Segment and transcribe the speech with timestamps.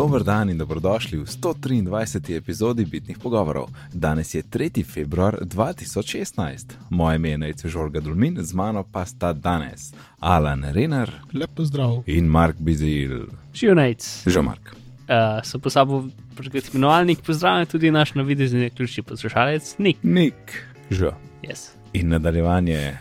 [0.00, 2.32] Dober dan in dobrodošli v 123.
[2.36, 3.68] epizodi Bitnih pogovorov.
[3.92, 4.80] Danes je 3.
[4.84, 6.72] februar 2016.
[6.90, 12.02] Moje ime je Nejce Žorga Dulmin, z mano pa sta danes Alan Renar Lep pozdrav.
[12.06, 13.28] in Mark Bizil.
[13.52, 14.24] Šionajc.
[14.26, 14.72] Že Mark.
[15.04, 19.96] Uh, so po sabo prišli imenovalnik, pozdravljen tudi naš navidezni ključni poslušalec, Nik.
[20.02, 20.64] Nik.
[20.90, 21.10] Že.
[21.44, 21.76] Yes.
[21.92, 22.96] In nadaljevanje.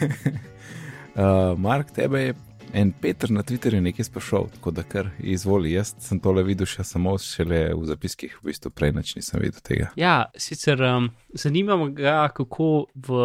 [0.00, 2.34] uh, Mark, tebe je
[2.72, 5.72] en Peter na Twitterju nekaj sprašal, tako da kar izvoli.
[5.72, 9.60] Jaz sem tole videl še samo šele v zapiskih, v bistvu prej nič nisem videl
[9.64, 9.90] tega.
[10.00, 13.22] Ja, sicer um, zanima me ga, kako v.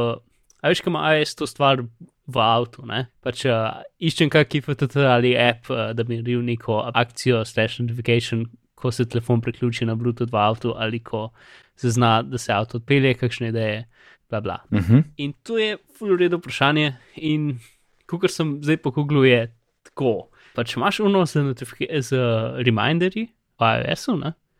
[0.62, 1.84] A veš, kaj ima AS to stvar
[2.28, 3.05] v avtu, ne?
[3.24, 8.48] Pač uh, iščem kakšen FTT ali app, uh, da bi naredil neko akcijo, slash notification,
[8.77, 11.30] ko se telefon priključi na Bluetooth v avtu ali ko
[11.77, 13.86] se zna, da se avto odpelje, kakšne ideje,
[14.30, 14.60] bla bla.
[14.72, 15.04] Uh -huh.
[15.18, 16.94] In to je full redo vprašanje.
[17.16, 17.60] In
[18.08, 19.42] kot sem zdaj pogooglil, je
[19.84, 20.30] tako.
[20.56, 21.54] Pač imaš uno z,
[22.02, 22.22] z
[22.66, 23.27] reminderji
[23.60, 24.18] v iOS-u,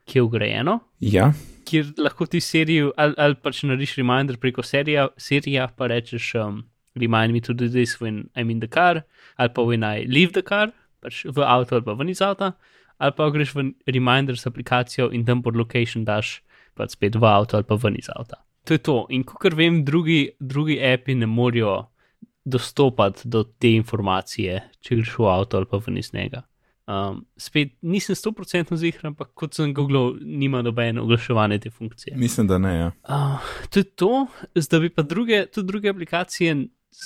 [0.08, 1.32] ki je ugrajeno, Ja,
[1.68, 6.64] kjer lahko ti serijo ali, ali pač narediš reminder preko serija, serija pa rečeš um,
[6.96, 9.04] remind me to do this when I'm in the car,
[9.38, 10.72] ali pa when I leave the car,
[11.04, 12.54] pač v avto ali pa ven iz avta,
[12.98, 16.42] ali pa greš v reminder s aplikacijo in tam pod location daš
[16.78, 18.42] pač spet v avto ali pa ven iz avta.
[18.68, 18.98] To je to.
[19.10, 21.88] In kot vem, drugi, drugi api ne morejo
[22.48, 26.46] dostopati do te informacije, če greš v avto ali pa ven iz njega.
[26.88, 32.16] Um, spet nisem 100% zihran, ampak kot sem googlil, nima nobene oglaševanja te funkcije.
[32.16, 32.74] mislim, da ne.
[32.78, 32.92] Ja.
[33.04, 34.12] Uh, to je to,
[34.56, 36.56] zdaj bi pa druge, tudi druge aplikacije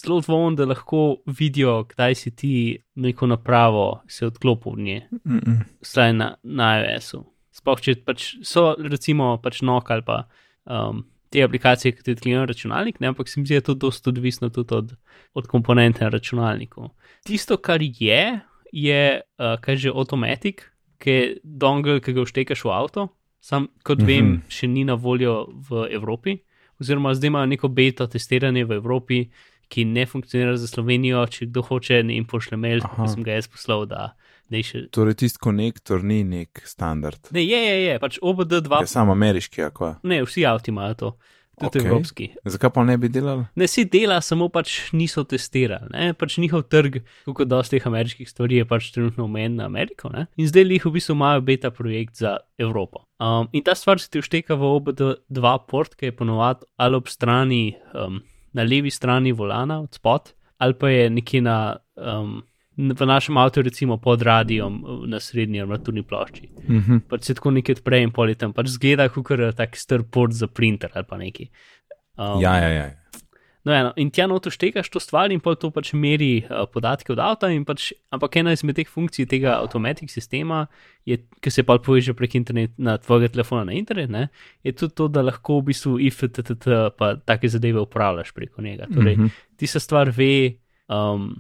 [0.04, 2.54] zelo dvomim, da lahko vidijo, kdaj si ti
[2.96, 5.64] neko napravo se odklopil v nje, Mm -mm.
[5.82, 7.26] vsaj na, na iOS-u.
[7.52, 10.24] Sploh če pač so recimo pač nok ali pa
[10.66, 13.74] um, te aplikacije, ki ti odklenejo računalnik, ne, ampak se mi zdi, da je to
[13.74, 14.94] dosta odvisno tudi od,
[15.34, 16.90] od komponente na računalniku.
[17.24, 18.40] Tisto, kar je,
[18.72, 20.66] je, uh, kaj že Automatic,
[21.00, 23.08] ki je dongle, ki ga vštekaš v avto,
[23.40, 24.08] sam kot mm -hmm.
[24.08, 26.38] vem, še ni na voljo v Evropi,
[26.80, 29.30] oziroma zdaj imajo neko beta testiranje v Evropi,
[29.68, 33.32] ki ne funkcionira za Slovenijo, če kdo hoče, ne jim pošle mail, ki sem ga
[33.32, 34.86] jaz poslal, da ne še.
[34.92, 37.32] Torej, tisti konektor ni nek standard.
[37.32, 39.96] Ne, je, je, je, pač OBD2, Je sam ameriški, ako.
[40.04, 41.12] ne, vsi avti imajo to,
[41.62, 41.88] tudi okay.
[41.88, 42.28] evropski.
[42.46, 43.46] Zakaj pa ne bi delali?
[43.56, 45.88] Ne si dela, samo pač niso testirali.
[45.94, 46.12] Ne?
[46.18, 50.12] Pač njihov trg, kot dosta teh ameriških stvari, je pač trenutno omejen na Ameriko.
[50.14, 50.28] Ne?
[50.42, 53.06] In zdaj jih v bistvu imajo beta projekt za Evropo.
[53.22, 57.10] Um, in ta stvar se ti všteka v OBD2 port, ki je ponovadi ali ob
[57.12, 57.64] strani,
[57.96, 58.22] um,
[58.58, 61.60] na levi strani volana, od spod, ali pa je nekje na.
[61.96, 62.42] Um,
[62.78, 66.50] V našem avtu, recimo pod radijom na srednji armaturni plošči.
[66.58, 67.00] Uh -huh.
[67.10, 70.48] Pač se tako nekaj odpre in poli tam, pač zgleda kot tak star port za
[70.48, 71.48] printer ali pa nekaj.
[72.18, 72.92] Um, Ja, ja, ja.
[73.64, 77.12] No, eno, in tja noto štekaš to stvar in pol to pač meri uh, podatke
[77.14, 77.48] od avta.
[77.66, 80.66] Pač, ampak ena izmed teh funkcij tega avtomatik sistema,
[81.06, 84.28] je, ki se pa poveže prek interneta na tvojega telefona na internet, ne,
[84.64, 86.66] je tudi to, da lahko v bistvu IFTTT
[86.98, 88.86] pa take zadeve upravljaš preko njega.
[88.94, 89.26] Torej, Mhm.
[89.58, 90.54] ti se stvar ve,
[90.90, 91.36] um,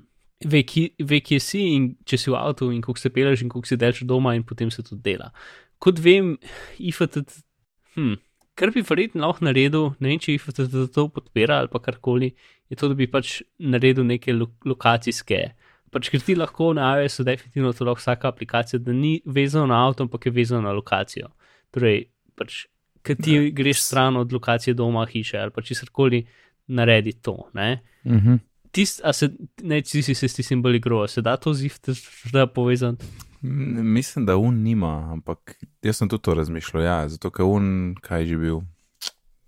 [0.45, 3.49] ve, ki, ve, kje si in če si v avtu in koliko se peleš in
[3.49, 5.31] koliko si delš doma in potem se tudi dela.
[5.79, 6.37] Kot vem,
[6.79, 7.41] IFTTT.
[7.95, 8.15] Hm,
[8.55, 12.33] kar bi verjetno lahko naredil, ne vem, če jih to podpira ali pa karkoli,
[12.69, 15.41] je to, da bi pač naredil neke lo lokacijske.
[15.91, 19.81] Pač, ker ti lahko na iOS-u definitivno to lahko vsaka aplikacija, da ni vezana na
[19.87, 21.27] avto, ampak je vezana na lokacijo.
[21.75, 22.65] Torej, pač,
[23.03, 23.49] ker ti Ja.
[23.51, 26.25] greš stran od lokacije doma, hiše ali pa česarkoli,
[26.67, 27.49] naredi to.
[27.53, 27.81] Ne?
[28.05, 28.39] Uh -huh.
[28.71, 29.29] Tist, a se,
[29.61, 31.73] ne, ti si se s tistim bolj igro, se da to ziv,
[32.31, 32.97] da povezan.
[33.41, 37.67] M- Mislim, da un nima, ampak jaz sem tudi to razmišljal, ja, zato ker un,
[37.97, 38.61] kaj je že bil,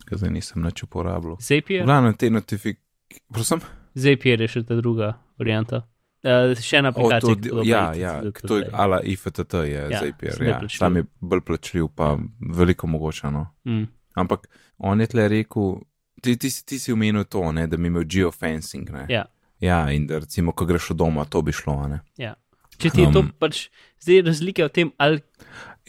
[0.03, 1.37] ker zdaj nisem več uporabljal.
[1.39, 2.81] Zapier, Glavno te notifikacije,
[3.29, 3.61] prosim,
[3.95, 5.83] Zapier je še ta druga varianta.
[6.23, 7.19] Uh, še ena o, aplikacija.
[7.21, 11.03] to, ki di- ja, ja, to je ala IFTT je Ja, Zapier, ja, tam je
[11.21, 12.13] bolj plačljiv, pa
[12.49, 13.45] veliko mogočano.
[13.65, 13.87] Mm.
[14.15, 14.47] Ampak
[14.79, 15.81] on je tle rekel,
[16.23, 19.05] ti, ti, ti si omenil to, ne, da bi imel geofencing, ne.
[19.11, 19.25] Ja.
[19.63, 22.01] Ja, in da recimo, ko greš od doma, to bi šlo, ne.
[22.19, 22.33] Ja.
[22.79, 23.67] Če ti je to Um, pač
[24.01, 25.21] zdaj razlika v tem, ali,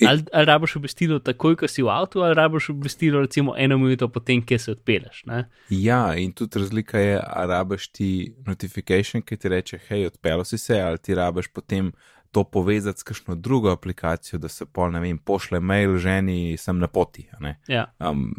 [0.04, 4.10] ali, ali rabiš obvestilo takoj, ko si v avtu, ali rabiš obvestilo recimo eno minuto
[4.12, 5.24] potem, ki se odpeleš.
[5.30, 5.44] Ne?
[5.72, 8.10] Ja, in tudi razlika je, ali rabiš ti
[8.46, 11.90] notification, ki ti reče, hej, odpeljal si se, ali ti rabiš potem
[12.34, 16.78] to povezati s kakšno drugo aplikacijo, da se pol, ne vem, pošle mail ženi, sem
[16.82, 17.28] na poti.
[17.70, 17.88] Ja.
[18.02, 18.32] Um,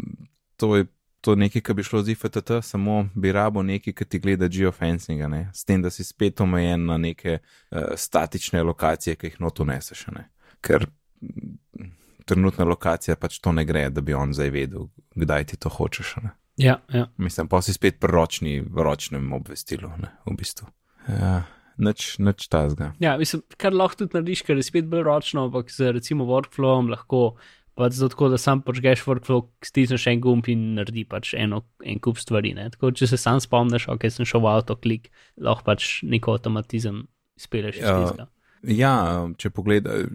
[0.60, 0.88] to je
[1.26, 5.28] to nekaj, kar bi šlo z IFTT, samo bi rabo nekaj, ki ti gleda geofencinga,
[5.28, 5.42] ne?
[5.54, 10.08] s tem, da si spet omejen na neke uh, statične lokacije, ki jih not uneseš.
[10.12, 10.28] a ne.
[10.62, 10.86] Ker
[11.22, 11.90] mm,
[12.30, 14.86] trenutna lokacija pač to ne gre, da bi on zdaj vedel,
[15.16, 16.16] kdaj ti to hočeš.
[16.22, 16.36] Ne?
[16.62, 17.08] Ja, ja.
[17.18, 20.70] Mislim, pa si spet pri ročni, ročnem obvestilu, ne, v bistvu.
[21.10, 21.44] Ja,
[21.82, 22.94] nič, nič tazga.
[23.02, 26.94] Ja, mislim, kar lahko tudi narediš, ker je spet bolj ročno, ampak z recimo workflowom
[26.94, 27.36] lahko
[27.76, 32.20] pač zato, da sam počneš workflow, stisneš en gumb in naredi pač eno, en kup
[32.22, 32.54] stvari.
[32.56, 32.70] Ne?
[32.74, 37.06] Tako, če se sam spomniš, ok, sem šel v avto, klik, lahko pač neko avtomatizem
[37.40, 37.98] speleš iz Ja.
[38.02, 38.28] tistega.
[38.66, 38.94] Ja,
[39.38, 40.08] če pogledaj,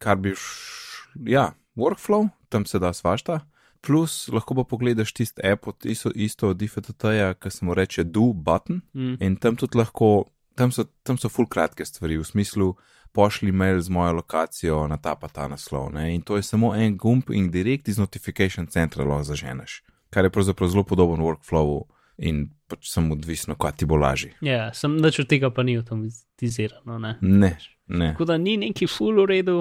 [0.00, 1.10] kar bi š...
[1.26, 3.40] Ja, workflow, tam se da svašta.
[3.82, 8.04] Plus, lahko pa pogledaš tisti app od isto, isto od IFTT-ja, ki se mu reče
[8.04, 8.82] do button.
[8.94, 9.16] Mm.
[9.24, 12.74] In tam tudi lahko, tam so, tam so full kratke stvari, v smislu,
[13.12, 15.92] pošli mail z mojo lokacijo na ta pa ta naslov.
[15.92, 16.14] Ne?
[16.14, 20.30] In to je samo en gumb in direkt iz notification centra lahko zaženeš, kar je
[20.30, 21.82] pravzaprav zelo podoben workflowu
[22.18, 24.34] in pač samo odvisno, kaj ti bo lažje.
[24.44, 26.98] Ja, sem nič od tega pa ni avtomatizirano.
[27.00, 27.16] Ne?
[27.20, 27.56] Ne,
[27.88, 28.12] ne.
[28.12, 29.60] Tako da ni neki full v redu.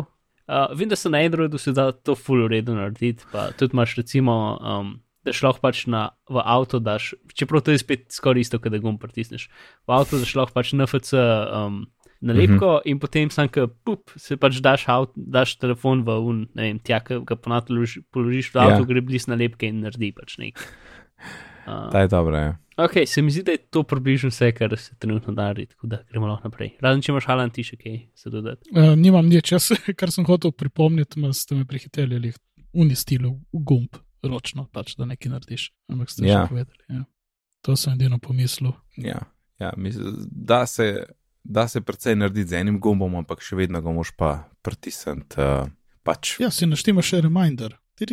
[0.50, 3.24] Uh, vem, da se na Androidu se da to full v redu narediti.
[3.32, 7.82] Pa tudi imaš recimo, um, da šlo pač na, v avto, daš, čeprav to je
[7.82, 9.48] spet skoraj isto, kot da gum pritisneš.
[9.88, 11.86] V avto daš lahko pač NFC um,
[12.22, 12.82] nalepko mm -hmm.
[12.92, 16.80] in potem sam, ki pup, se pač daš, avt, daš telefon v un, ne vem,
[16.80, 18.86] tja, ki ga ponad položi, položiš v avto, Ja.
[18.86, 20.64] gre bliz nalepke in naredi pač nekaj.
[21.68, 22.40] Uh, Ta je dobra.
[22.40, 22.58] Ja.
[22.86, 25.88] ok, se mi zdi, da je to približno vse, kar se trenutno da narediti, tako
[25.88, 26.72] da gremo lahko naprej.
[26.82, 28.70] Razen če imaš Alan, ti še kaj se dodati.
[28.72, 29.70] Uh, nimam nič, jaz,
[30.00, 32.32] kar sem hotel pripomniti, ma ste me prihiteli ali
[32.74, 33.22] unistil
[33.54, 35.72] v gumb, ročno, pač, da nekaj narediš.
[35.92, 36.42] Ampak ste Ja.
[36.44, 36.78] že povedali.
[36.90, 37.04] Ja.
[37.62, 38.72] To sem edino pomislil.
[38.98, 39.20] Ja,
[39.60, 41.06] ja mislim, da, se,
[41.44, 44.32] da se precej narediti z enim gumbom, ampak še vedno ga moš pa
[44.62, 45.38] pritisniti.
[45.38, 45.70] Uh,
[46.04, 46.38] pač.
[46.40, 47.78] Ja, si naštima še reminder.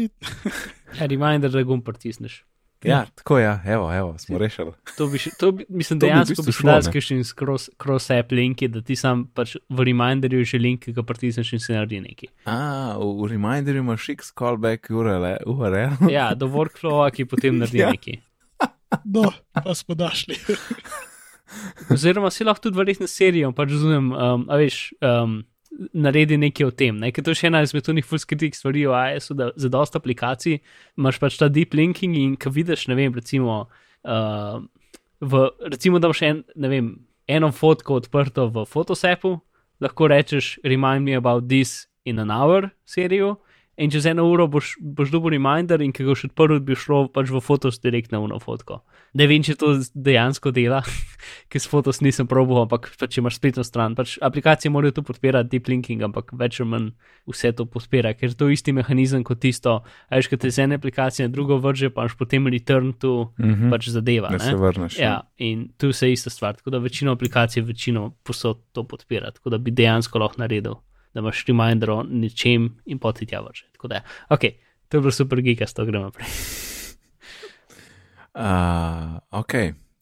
[0.97, 2.45] Ja, reminder, da gum pritisneš.
[2.85, 4.73] Ja, tako je, ja, evo, evo, smo rešili.
[4.97, 7.35] To bi, še- to bi mislim, To bi v dejansko bistvu bi šlo, da si
[7.35, 11.61] cross, cross-app linki, da ti sam pač v reminderju že link, ki ga pritisneš in
[11.61, 12.29] se naredi nekaj.
[12.47, 12.57] A,
[12.97, 15.27] v, v reminderju imaš x callback URL.
[15.47, 16.11] URL.
[16.13, 17.91] Ja, do workflowa, ki potem naredi Ja.
[17.91, 18.21] nekaj.
[19.05, 20.37] no, pa smo dašli.
[21.95, 25.39] Oziroma, si lahko tudi verjetno serijo, pač razumem, um, a veš, um,
[25.93, 26.99] naredi nekaj o tem.
[27.01, 27.13] Ne?
[27.13, 30.59] Ker to je še ena izmed tunih fullskritih stvari o iOS-u, da za dosta aplikacij
[30.97, 33.67] imaš pač ta deep linking in ko vidiš, ne vem, recimo,
[34.09, 34.61] uh,
[35.21, 36.93] v, recimo da imaš en, ne vem,
[37.29, 39.37] eno fotko odprto v Photosapu,
[39.83, 43.37] lahko rečeš remind me about this in an hour serijo.
[43.77, 47.11] In čez eno uro boš, boš dobil reminder, in ki ga boš odprl, bi šlo
[47.13, 48.81] pač v fotos direkt na uno fotko.
[49.15, 50.83] Ne vem, če to dejansko dela,
[51.51, 53.95] ker s fotos nisem probil, ampak pač, če imaš spletno stran.
[53.95, 56.91] Pač aplikacije morajo to podpirati, deep linking, ampak več ali manj
[57.27, 60.59] vse to podpira, ker je to isti mehanizem kot tisto, a veš, kad te z
[60.61, 63.71] ene aplikacije na drugo vrže, pa imaš potem return to Mhm.
[63.71, 64.29] pač zadeva.
[64.29, 64.45] Da ne.
[64.45, 64.99] se vrneš.
[64.99, 69.51] Ja, in tu se ista stvar, tako da večino aplikacij, večino posod to podpira, tako
[69.51, 70.77] da bi dejansko lahko naredil,
[71.13, 73.71] da imaš reminder o ničem in poti tja vrže.
[73.73, 74.41] Tako da, ok,
[74.89, 76.29] to je bilo super gigasto, gremo naprej.
[78.37, 79.55] Uh, ok,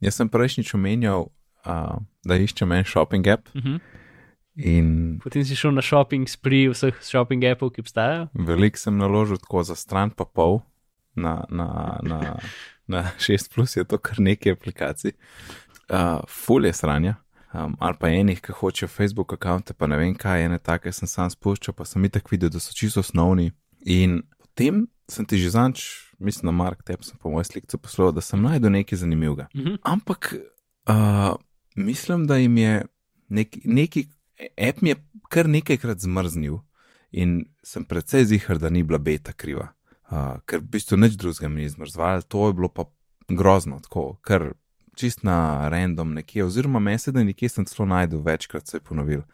[0.02, 1.28] jaz sem prejšnjič omenjal,
[1.66, 1.96] uh,
[2.26, 3.80] da iščem en shopping app Uh -huh.
[4.56, 8.28] in Potem si šel na shopping spree vseh shopping appov, ki obstajajo.
[8.34, 10.60] veliko sem naložil tako za stran pa pol,
[11.14, 12.36] na, na, na,
[12.86, 15.12] na 6 plus je to kar nekaj aplikacij.
[15.90, 17.14] Uh, ful je sranja.
[17.54, 21.08] Um, ali pa enih, ki hočejo Facebook račune, pa ne vem kaj, ene take sem
[21.08, 23.52] sam spuščal, pa sem itak videl, da so čisto osnovni.
[23.86, 25.84] In potem sem ti že zanč,
[26.18, 29.48] mislim, na Mark Tep sem po moj slikcu poslal, da sem najdel nekaj zanimivega.
[29.54, 29.78] Uh -huh.
[29.82, 30.34] Ampak
[30.88, 31.36] uh,
[31.76, 32.86] mislim, da jim je
[33.28, 34.08] nek, neki,
[34.68, 34.96] app mi je
[35.28, 36.58] kar nekajkrat zmrznil
[37.10, 39.68] in sem precej zihar, da ni bila beta kriva.
[40.10, 42.84] Uh, ker v bistvu nič drugega mi ni zmrzval, to je bilo pa
[43.28, 44.52] grozno, tako, ker
[44.94, 49.18] čist na random nekje, oziroma mese, da nekje sem celo najdel, večkrat se je ponovil.
[49.18, 49.24] Uh,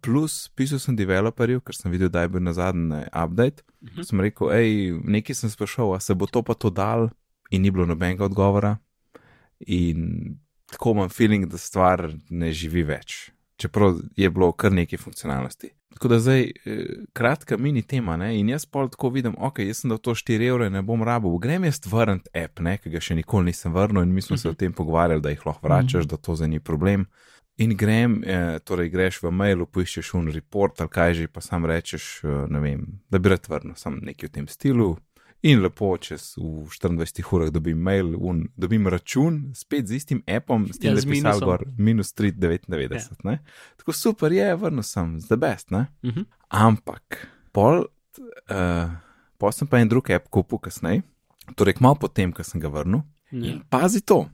[0.00, 3.62] plus, pisal sem developerju, ker sem videl, da je bil na zadnji update.
[3.80, 4.04] Uh -huh.
[4.04, 7.10] Sem rekel, hej, nekaj sem sprašal, a se bo to pa to dal,
[7.50, 8.76] in ni bilo nobenega odgovora.
[9.58, 10.38] In
[10.70, 15.70] tako imam feeling, da stvar ne živi več, čeprav je bilo kar nekaj funkcionalnosti.
[15.94, 16.52] Tako da zdaj, eh,
[17.12, 18.38] kratka mini tema, ne?
[18.38, 21.34] in jaz pol tako vidim, ok, jaz sem dal to 4 evre, ne bom rabil,
[21.38, 22.76] grem jaz vrnit app, ne?
[22.78, 25.42] ki ga še nikoli nisem vrnil in mi smo se o tem pogovarjali, da jih
[25.46, 27.06] lahko vračaš, da to za ni problem.
[27.60, 31.66] In grem, eh, torej greš v mailu, poiščeš un report ali kaj že, pa sam
[31.68, 34.96] rečeš, eh, ne vem, da bi rad vrnil, sam nekaj v tem stilu.
[35.42, 40.66] In lepo, čez v 24 urah dobim mail, un, dobim račun, spet z istim appom,
[40.68, 42.96] s tem, Ja, da je pisal gor minus 3,99.
[43.24, 43.38] Ja.
[43.76, 45.70] Tako super je, vrnil sem, the best.
[45.70, 45.86] Ne?
[46.02, 46.24] Uh -huh.
[46.48, 47.86] Ampak, pol,
[48.50, 48.90] uh,
[49.38, 51.02] pol sem pa en drug app kupil kasneje,
[51.56, 53.02] torej malo potem, ko sem ga vrnil.
[53.32, 53.52] ja.
[53.52, 54.28] In pazi to.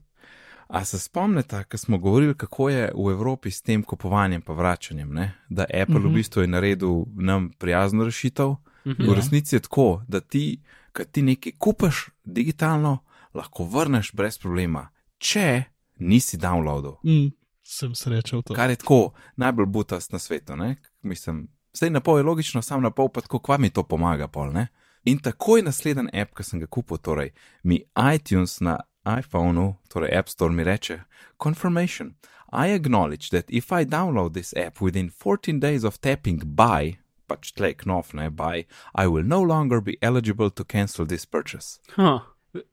[0.69, 5.13] A se spomnite, ko smo govorili, kako je v Evropi s tem kupovanjem in vračanjem,
[5.15, 5.35] ne?
[5.49, 6.11] da Apple uh -huh.
[6.11, 8.47] v bistvu je naredil nam prijazno rešitev.
[8.47, 9.11] Uh -huh.
[9.11, 12.99] V resnici je tako, da ti, ko ti nekaj kupaš digitalno,
[13.35, 15.65] lahko vrneš brez problema, če
[15.99, 16.97] nisi downloadil.
[17.03, 17.33] Mm,
[17.63, 18.55] sem srečal to.
[18.55, 20.57] kar je tako najbolj butast na svetu.
[20.57, 20.77] Ne?
[21.03, 24.29] Mislim, zdaj na pol je logično, sam na pol pa tako, kva mi to pomaga.
[24.29, 24.69] Pol, ne?
[25.05, 27.31] In takoj naslednji app, ki sem ga kupil, torej
[27.63, 27.83] mi
[28.15, 31.01] iTunes na iPhonu, torej App Store, mi reče:
[31.43, 32.15] Confirmation.
[32.53, 36.97] I acknowledge that if I download this app within 14 days of tapping buy,
[37.29, 41.81] pač tle knof, ne buy, I will no longer be eligible to cancel this purchase.
[41.97, 42.21] Huh.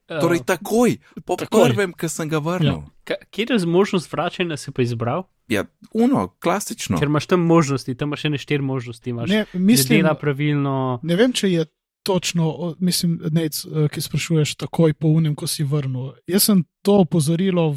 [0.08, 1.74] Torej, takoj, po takoj.
[1.74, 2.84] prvem, ki sem ga vrnil.
[3.04, 5.24] Ka- Kje je možnost vračanja, si pa izbral?
[5.48, 6.96] Ja, uno, klasično.
[6.98, 9.10] Ker imaš tam možnosti, tam imaš še ne štiri možnosti.
[9.10, 11.00] Imaš Ne, ne mislim, dela pravilno.
[11.04, 11.66] ne vem, če je
[12.04, 16.14] točno, mislim, nec, eh, ki sprašuješ takoj po unem, ko si vrnil.
[16.28, 17.76] Jaz sem to opozorilo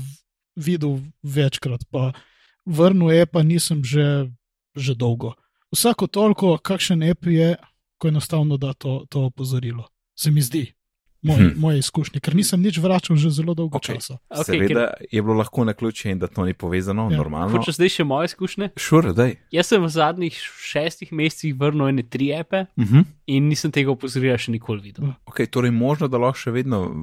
[0.56, 2.12] videl večkrat, pa
[2.66, 4.30] vrnil je, pa nisem že,
[4.74, 5.34] že dolgo.
[5.72, 7.56] Vsako toliko, kakšen app je,
[7.98, 9.88] ko enostavno da to, to opozorilo.
[10.18, 10.75] Se mi zdi,
[11.26, 11.50] moj, Hm.
[11.56, 13.94] moje izkušnje, ker nisem nič vračal že zelo dolgo okay.
[13.94, 14.16] časa.
[14.30, 17.16] Okay, Seveda je bilo lahko na ključe in da to ni povezano, Ja.
[17.18, 17.50] normalno.
[17.52, 18.70] Hočeš zdaj še moje izkušnje?
[18.76, 19.34] Šur, daj.
[19.50, 23.04] Jaz sem v zadnjih šestih mesecih vrnil ene tri epe Uh -huh.
[23.26, 25.12] in nisem tega opozorila še nikoli videl.
[25.26, 26.94] Ok, torej možno, da lahko še vedno.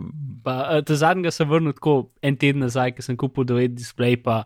[0.44, 4.16] Pa, eh, ta zadnjega sem vrnil tako en teden nazaj, ker sem kupil 9 display,
[4.16, 4.44] pa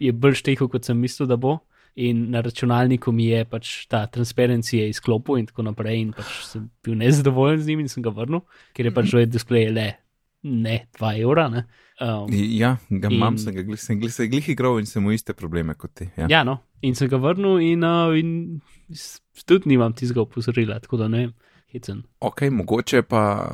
[0.00, 1.58] je bolj štehel, kot sem mislil, da bo.
[1.94, 6.38] In na računalniku mi je pač ta transparency je izklopil in tako naprej, in pač
[6.48, 8.40] sem bil nezadovoljen z njim in sem ga vrnil,
[8.72, 9.90] ker je pač 9 display le
[10.42, 11.48] ne 2 evra.
[11.52, 11.66] Ne?
[12.00, 15.02] Um, Ja, ga imam, In- sem ga glih, sem glih, se glih igral in sem
[15.04, 16.08] mu iste probleme kot ti.
[16.16, 16.26] Ja.
[16.30, 18.60] ja, no, in sem ga vrnil, in, uh, in
[19.46, 21.34] tudi nimam tistega opozorila, tako da ne vem,
[21.72, 22.02] hecen.
[22.20, 23.52] Ok, mogoče pa.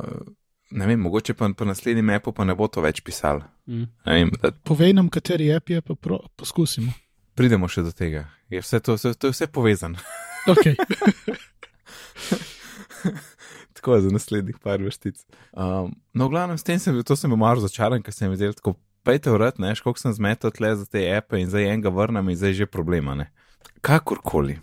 [0.71, 3.39] Ne vem, mogoče pa po naslednjem appu pa ne bo to več pisal.
[3.65, 3.87] Mm.
[4.05, 6.93] Ne Vem, da Povej nam, kateri app je, pa pro, poskusimo.
[7.39, 8.27] Pridemo še do tega.
[8.51, 10.03] Je vse to, vse, to je vse povezano.
[10.47, 10.75] Okay.
[13.73, 15.15] tako je za naslednjih par vrstic.
[15.51, 18.31] Um, no, v glavnem, s tem sem bil, to sem bil malo razočaran, ker sem
[18.31, 21.91] videl tako, pejte vrat, ne, koliko sem zmetal tle za te appe in zdaj enega
[21.93, 23.27] vrnem in zdaj je že problema, ne.
[23.83, 24.55] Kakorkoli.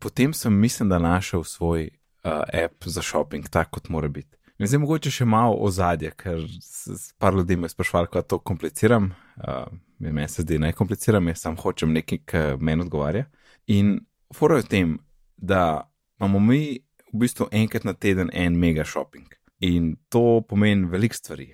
[0.00, 1.90] Potem sem, mislim, da našel svoj
[2.24, 4.37] uh, app za shopping, tak kot mora biti.
[4.58, 9.12] In zdaj mogoče še malo ozadje, ker s, par ljudi me sprašvali, kako to kompliciram.
[9.38, 9.68] Uh,
[10.02, 13.28] meni se zdi najkompliciram, jaz sam hočem nekaj, kar meni odgovarja.
[13.70, 14.00] In
[14.34, 14.96] fora je v tem,
[15.36, 15.86] da
[16.18, 16.80] imamo mi
[17.12, 19.30] v bistvu enkrat na teden en mega shopping.
[19.62, 21.52] In to pomeni veliko stvari.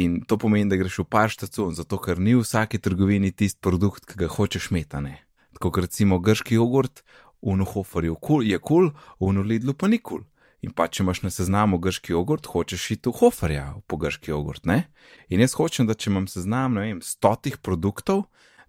[0.00, 3.60] In to pomeni, da greš v par štacun, zato ker ni v vsaki trgovini tisti
[3.60, 5.18] produkt, ki ga hočeš metane.
[5.56, 7.04] Tako kot recimo grški jogurt,
[7.44, 10.24] v Nuhoferju je kul, cool, v Nulidlu pa ni kul.
[10.24, 10.24] Cool.
[10.66, 14.64] In pa če imaš na seznamu grški jogurt, hočeš iti v Hoferja po grški jogurt,
[14.66, 14.88] ne?
[15.30, 18.24] In jaz hočem, da če imam seznam, ne vem, stotih produktov,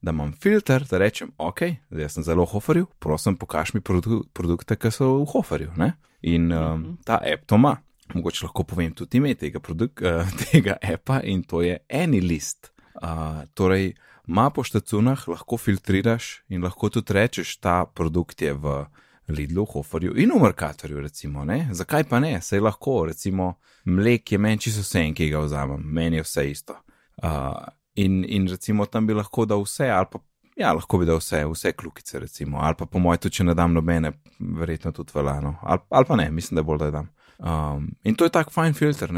[0.05, 4.21] da imam filter, da rečem, ok, zdaj sem zelo v Hoferju, prosim, pokaž mi produ
[4.37, 5.95] produkte, ki so v Hoferju, ne?
[6.21, 7.79] In um, ta app to ima.
[8.13, 12.69] Mogoče lahko povem tudi ime tega, produk, uh, tega appa in to je AnyList.
[13.01, 13.95] Uh, torej,
[14.29, 18.83] ima po štacunah, lahko filtriraš in lahko tudi rečeš, ta produkt je v
[19.27, 21.67] Lidlu, Hoferju in v Merkatorju, recimo, ne?
[21.71, 22.37] Zakaj pa ne?
[22.41, 23.53] Sej lahko, recimo,
[23.85, 26.77] mlek je meni čisto vse en, ki ga vzamem, meni je vse isto.
[27.23, 27.65] Uh,
[27.95, 30.21] in, in recimo tam bi lahko dal vse, ali pa,
[30.55, 33.55] ja, lahko bi dal vse, vse klukice, recimo, ali pa po mojem, tudi če ne
[33.57, 37.09] dam nobene, verjetno tudi velano, ali, ali pa ne, mislim, da bolj da dam.
[37.37, 39.11] Um, in to je tak fajn filter,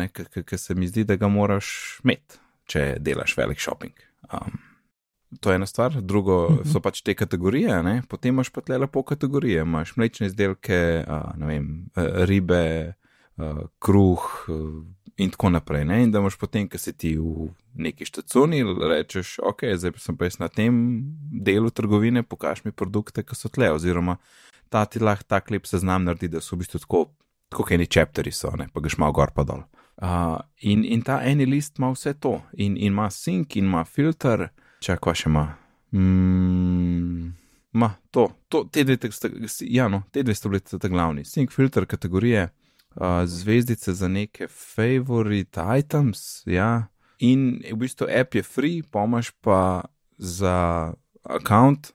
[0.45, 3.93] ki se mi zdi, da ga moraš imeti, če delaš velik shopping.
[4.33, 4.57] Um,
[5.39, 8.01] to je ena stvar, drugo so pač te kategorije, ne?
[8.09, 9.61] potem imaš pa tle lepo kategorije.
[9.61, 12.93] Imaš mlečne izdelke, uh, ne vem, uh, ribe,
[13.37, 14.81] uh, kruh uh,
[15.17, 15.85] in tako naprej.
[15.85, 16.03] Ne?
[16.03, 20.29] In da imaš potem, ki si ti v neki štacuni, rečeš, ok, zdaj sem pa
[20.29, 20.75] jaz na tem
[21.31, 24.17] delu trgovine, pokaž mi produkte, ki so tle, oziroma
[24.69, 27.03] ta ti lahko tak lep seznam naredi, da so v bistvu tako,
[27.49, 28.69] tako eni čepteri so, ne?
[28.73, 29.65] pa greš malo gor pa dol.
[29.99, 33.83] Uh, in, in ta eni list ima vse to, in, in ima sink, in ima
[33.85, 34.47] filter,
[34.83, 35.45] čakaj, še ima.
[35.95, 37.31] Mm,
[37.81, 39.31] ma, to, to, te dve, sta,
[39.65, 41.25] ja, no, te dve sta bili ta glavni.
[41.25, 42.47] Sink, filter, kategorije,
[42.95, 46.89] uh, zvezdice za neke favorite items, ja.
[47.19, 49.85] In v bistvu app je free, pomaž pa
[50.17, 50.93] za
[51.23, 51.91] account,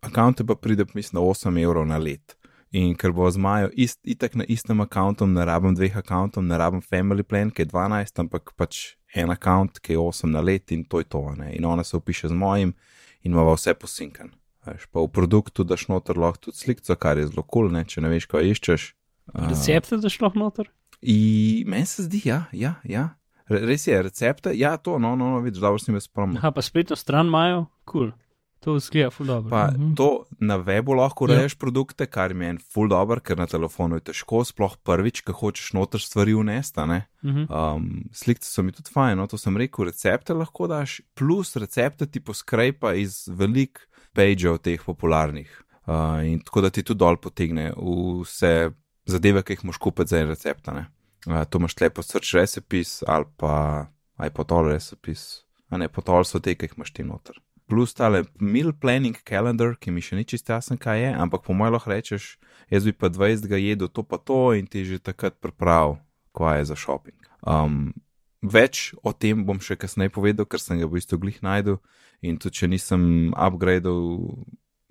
[0.00, 2.36] account pa pride, mislim, na 8 evrov na let.
[2.72, 6.56] In ker bo z Majo ist, itak na istem računu, ne rabim dveh računov, ne
[6.56, 10.72] rabim Family Plan, ki je 12, ampak pač en račun, ki je 8 na let
[10.72, 11.20] in to je to.
[11.36, 11.52] Ne?
[11.52, 12.72] In ona se upiše z mojim
[13.22, 14.32] in ima vse posinkan.
[14.64, 18.00] Veš, pa v produktu daš noter lahko tudi slikco, kar je zelo kul, cool, če
[18.00, 18.88] ne veš, kaj iščeš.
[19.50, 20.70] Recepte daš lahko noter?
[21.02, 23.10] In meni se zdi, ja, ja, ja.
[23.52, 26.38] Res je, recepte, ja, to, no, no, no vidiš, dobro si me spomnil.
[26.40, 28.12] Aha, pa spletno stran imajo, kul.
[28.12, 28.21] Cool.
[28.62, 29.50] To zgleda ful dobro.
[29.50, 29.94] Pa Mhm.
[29.94, 30.08] to
[30.40, 31.34] na webu lahko Ja.
[31.34, 35.20] ureješ produkte, kar mi je en full dobro, ker na telefonu je težko, sploh prvič,
[35.20, 36.80] ko hočeš noter stvari unesti.
[36.80, 37.06] a ne.
[37.24, 37.46] Mhm.
[37.50, 42.06] Um, slike so mi tudi fajn, no, to sem rekel, recepte lahko daš, plus recepte
[42.06, 43.80] ti poskrajpa iz velik
[44.14, 45.50] pageov teh popularnih.
[45.86, 48.70] Uh, in tako da ti tudi dol potegne vse
[49.06, 50.68] zadeve, ki jih moš kupiti za en recept.
[50.68, 53.86] Uh, to imaš lepo search recipes ali pa
[54.24, 57.34] iPod recipes, a ne potol so te, ki jih imaš ti noter.
[57.72, 61.56] Plus tale meal planning calendar, ki mi še ni čisto jasen, kaj je, ampak po
[61.56, 62.26] mojem lahko rečeš,
[62.68, 65.96] jaz bi pa 20 jedel to pa to in ti že takrat priprav,
[66.36, 67.16] kaj je za shopping.
[67.48, 67.94] Um,
[68.44, 71.80] več o tem bom še kasneje povedal, ker sem ga v bistvu glih najdel
[72.20, 74.04] in tudi če nisem upgradal,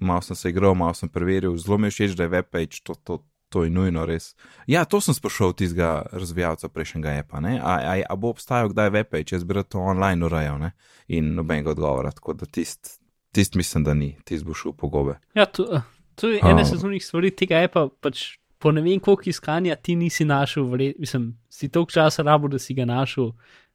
[0.01, 2.97] malo sem se igral, malo sem preveril, zelo mi je všeč, da je webpage, to,
[3.05, 3.21] to,
[3.51, 4.31] to je nujno res.
[4.71, 7.57] Ja, to sem sprašal tistega razvijalca prejšnjega epa, ne?
[7.59, 10.71] A, a, a bo obstajal kdaj webpage, jaz bi rad to online urejal, ne?
[11.11, 12.95] In nobenega odgovora, tako da tist,
[13.35, 15.17] tist mislim, da ni, tist bo šel po gobe.
[15.35, 15.83] Ja, to, eh,
[16.15, 16.65] to je ena Um.
[16.65, 18.37] sezonskih stvari tega je pa pač.
[18.61, 22.59] Po ne vem, koliko iskanja ti nisi našel, vred, mislim, si toliko časa rabo, da
[22.61, 23.31] si ga našel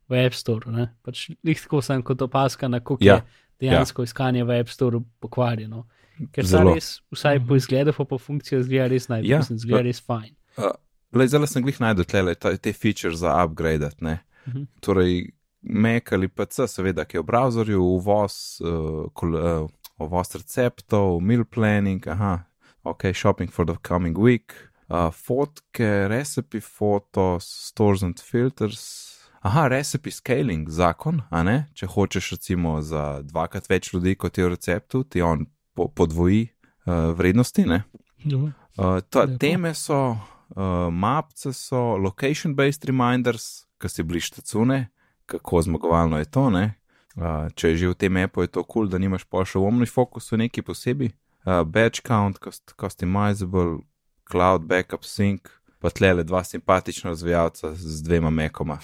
[0.09, 0.71] v App Store.
[0.71, 0.85] Ne?
[1.03, 4.05] Pač tako sem kot opaska, na koliko Ja, je dejansko ja.
[4.05, 5.87] iskanje v App Store pokvarjeno.
[6.33, 6.75] Ker ta Zelo.
[6.75, 10.33] res, vsaj po izgledu, pa po funkciji, zgleda res najbolj, Ja, mislim, zgleda res fajn.
[10.57, 10.73] Uh,
[11.13, 13.91] zdaj sem glih najdel tle, te, te feature za upgrade.
[14.01, 14.21] Ne?
[14.49, 14.69] Mhm.
[14.85, 15.33] Torej,
[15.67, 19.67] Mac ali PC, seveda, ki je v browserju, uvoz, uh, kol, uh,
[19.99, 22.47] uvoz receptov, meal planning, aha,
[22.87, 24.55] ok, shopping for the coming week,
[24.89, 29.13] uh, fotke, recipe photos, stores and filters.
[29.47, 31.67] Aha, recipe scaling, zakon, a ne?
[31.75, 35.45] Če hočeš recimo za dvakrat več ljudi, kot je v receptu, ti on
[35.77, 37.83] po, podvoji uh, vrednosti, ne?
[38.25, 38.39] Ja.
[38.39, 39.39] Uh, ta, Lepo.
[39.39, 40.17] teme so,
[40.57, 44.87] uh, mapce so, location-based reminders, ki si bližte cune,
[45.29, 46.49] kako zmagovalno je to.
[46.51, 46.75] ne?
[47.17, 49.61] Uh, če je že v tem appu, je to kul, cool, da nimaš pa še
[49.61, 51.13] v omnifokusu neki posebej.
[51.47, 53.85] Uh, batch count, cust customizable,
[54.29, 55.49] cloud backup sync,
[55.81, 58.81] pa tle le dva simpatična razvijalca z dvema mekoma.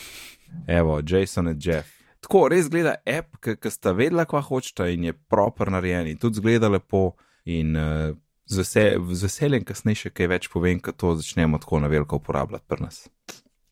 [0.68, 2.01] Evo, Jason in Jeff.
[2.22, 6.38] Tako res gleda app, ki sta vedela, kva hočeta in je proper narejen in tudi
[6.38, 7.16] zgleda lepo
[7.50, 8.12] in uh,
[8.46, 12.68] z, vesel, z veseljem kasneje kaj več povem, ko to začnemo tako na veliko uporabljati
[12.68, 13.02] pri nas.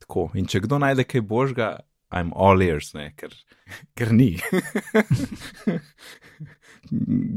[0.03, 0.31] Tako.
[0.35, 1.71] In če kdo najde kaj božga,
[2.11, 3.31] I'm all ears, ne, ker,
[3.95, 4.35] ker ni.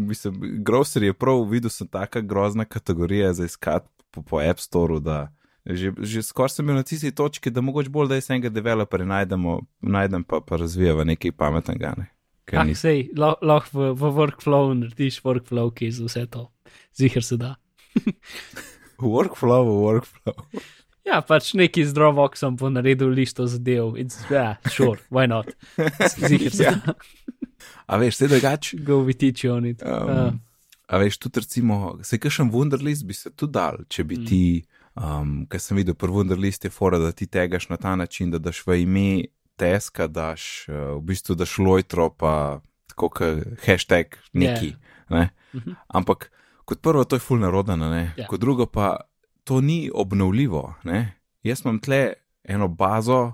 [0.10, 4.98] Mislim, grocery je prav, videl sem taka grozna kategorija za iskat po, po App Store,
[5.00, 5.28] da
[5.66, 9.06] že, že skoraj sem bil na tisti točki, da mogoče bolj, da jaz enega developerja
[9.06, 11.94] najdemo, najdem pa, pa razvijava nekaj pametnega.
[11.98, 12.08] Ne.
[12.52, 16.50] Ah, ni- sej, lahko lah v, v workflow narediš workflow, ki je za vse to.
[16.94, 17.56] Zihar se da.
[19.00, 20.38] Workflow, workflow.
[21.04, 23.98] Ja, pač neki z Dropboxom bo naredil listo zadev.
[24.00, 25.50] It's, yeah, sure, why not?
[26.18, 26.72] Zihar se Ja.
[26.78, 26.94] da.
[27.92, 28.78] A veš, vse drugače.
[28.80, 29.84] Go with teach on it.
[29.84, 30.32] Um, Uh,
[30.88, 34.26] A veš, tudi recimo, se kakšen Wunderlist bi se tudi dal, če bi Mm.
[34.26, 34.64] ti,
[34.96, 38.38] um, kar sem videl, prvi Wunderlist je fora, da ti tegaš na ta način, da
[38.38, 39.26] daš v ime
[39.56, 44.76] teska, daš uh, v bistvu daš lojtro, pa tako kot hashtag neki.
[45.10, 45.30] Ne?
[45.54, 45.72] Mhm.
[45.88, 46.32] Ampak
[46.66, 48.14] kot prvo, to je full narodno, ne?
[48.18, 48.28] Ja.
[48.28, 48.98] kot drugo pa
[49.44, 50.74] to ni obnovljivo.
[50.84, 51.14] Ne?
[51.44, 53.34] Jaz imam tle eno bazo,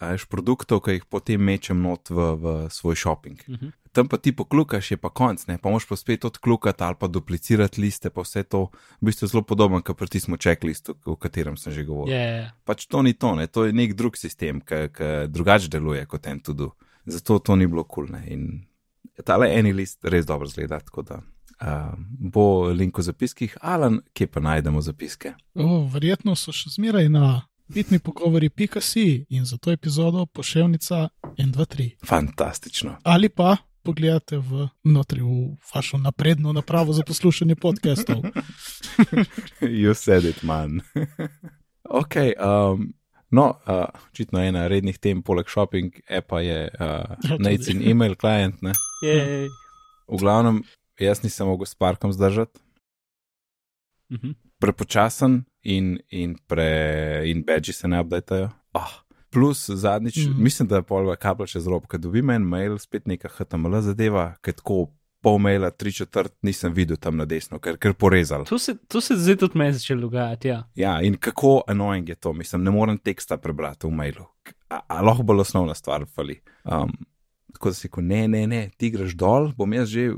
[0.00, 3.40] veš, produktov, ki jih potem mečem not v, v svoj shopping.
[3.48, 3.72] Mhm.
[3.94, 5.54] Tam pa ti poklukaš, je pa konc, ne?
[5.62, 8.64] pa moš pa spet odklukati ali pa duplicirati liste, pa vse to,
[9.00, 12.10] v bistvu zelo podobno, kot pri tistem checklistu, o katerem sem že govoril.
[12.14, 12.50] yeah, yeah.
[12.66, 13.46] Pač to ni to, ne?
[13.46, 14.90] to je nek drug sistem, ki
[15.30, 16.68] drugače deluje kot en tudi.
[17.06, 18.24] Zato to ni bilo kulne.
[18.32, 18.64] In
[19.24, 21.20] tale eni list res dobro zgleda, tako da
[21.60, 25.34] uh, bo link v zapiskih, Alan, kje pa najdemo zapiske.
[25.54, 31.90] O, verjetno so še zmeraj na bitni pogovori.si in za to epizodo pošiljnica 123.
[32.06, 32.98] Fantastično.
[33.02, 38.24] Ali pa pogledate v notri v vašo napredno napravo za poslušanje podcastov.
[39.60, 40.80] you said it, man.
[42.00, 42.94] ok, um,
[43.30, 47.36] no, uh, očitno ena rednih tem, poleg shopping, appa je uh.
[47.38, 48.56] Nate's in email client.
[50.08, 50.64] V glavnem,
[51.00, 52.60] jaz nisem mogel s parkom zdržati.
[54.12, 54.32] Mhm.
[54.60, 58.48] prepočasen in, in, pre, in badži se ne updatejo.
[58.72, 59.03] Oh.
[59.34, 60.30] Plus zadnjič, mm.
[60.30, 60.42] Mhm.
[60.42, 64.34] mislim, da je polva kabla čez rob, ker dobim en mail, spet neka HTML zadeva,
[64.42, 64.86] ker tako
[65.24, 68.44] pol maila, tri četrt nisem videl tam na desno, ker ker porezal.
[68.48, 70.48] To se, to se zdaj tudi meni začelo dogajati.
[70.52, 70.58] Ja.
[70.76, 74.26] Ja, in kako annoying je to, mislim, ne morem teksta prebrati v mailu.
[74.68, 76.40] A, a lahko bolj osnovna stvar fali.
[76.64, 76.92] Um,
[77.54, 80.10] tako da si rekel, ne, ne, ne, ti greš dol, bom jaz že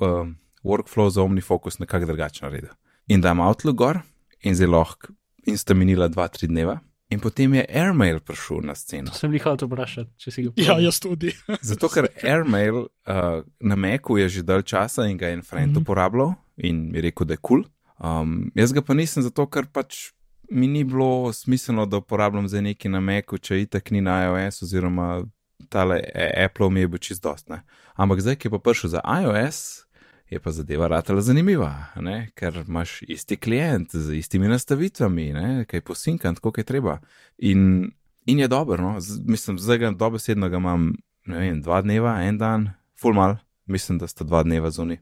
[0.00, 0.34] um,
[0.64, 2.72] workflow za OmniFocus nekako drugače naredil.
[3.12, 4.00] In da imam Outlook gor
[4.40, 5.12] in zelo lahko,
[5.44, 6.78] in sta minila dva, tri dneva,
[7.10, 9.10] In potem je Airmail prišel na sceno.
[9.14, 11.32] Sem jih hotel vprašati, če si ga Ja, jaz tudi.
[11.72, 15.72] Zato, ker Airmail uh, na Meku je že dalj časa in ga je en friend
[15.72, 15.82] mm -hmm.
[15.82, 17.62] uporabljal in mi rekel, da je kul.
[17.62, 18.20] Cool.
[18.22, 20.12] Um, jaz ga pa nisem zato, ker pač
[20.50, 24.62] mi ni bilo smiselno, da uporabljam za neki na Meku, če itek ni na iOS
[24.62, 25.24] oziroma
[25.68, 26.00] tale
[26.44, 27.48] Apple mi je bil čist dost.
[27.48, 27.62] Ne?
[27.94, 29.84] Ampak zdaj, ki je pa prišel za iOS,
[30.30, 32.30] je pa zadeva ratela zanimiva, ne?
[32.34, 35.64] ker imaš isti klient z istimi nastavitvami, ne?
[35.64, 36.98] kaj posinkan, tako je treba.
[37.38, 37.90] In,
[38.26, 39.00] in je dobro, no?
[39.00, 40.92] Z, mislim, zdaj ga dobesedno ga imam,
[41.26, 45.00] ne vem, dva dneva, en dan, full mal, mislim, da sta dva dneva zunaj.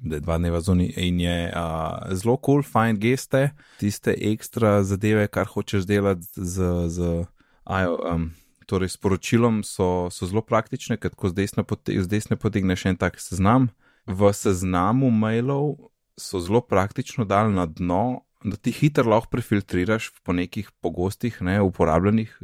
[0.00, 5.26] Da je dva dneva zunaj in je uh, zelo cool, fajn geste, tiste ekstra zadeve,
[5.28, 7.24] kar hočeš delati z, z
[7.64, 8.30] ajo, um,
[8.66, 12.96] torej sporočilom, so, so zelo praktične, ker ko z desne, pote, z desne potegneš en
[12.96, 13.68] tak seznam,
[14.06, 20.32] v seznamu mailov so zelo praktično dal na dno, da ti hitro lahko prefiltriraš po
[20.32, 22.38] nekih pogostih, ne uporabljenih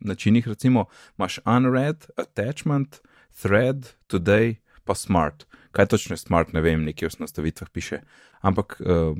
[0.00, 0.48] načinih.
[0.48, 0.86] Recimo,
[1.18, 3.00] imaš unread, attachment,
[3.42, 5.46] thread, today, pa smart.
[5.72, 8.00] Kaj točno je smart, ne vem, nekje v nastavitvah piše.
[8.40, 9.16] Ampak, uh,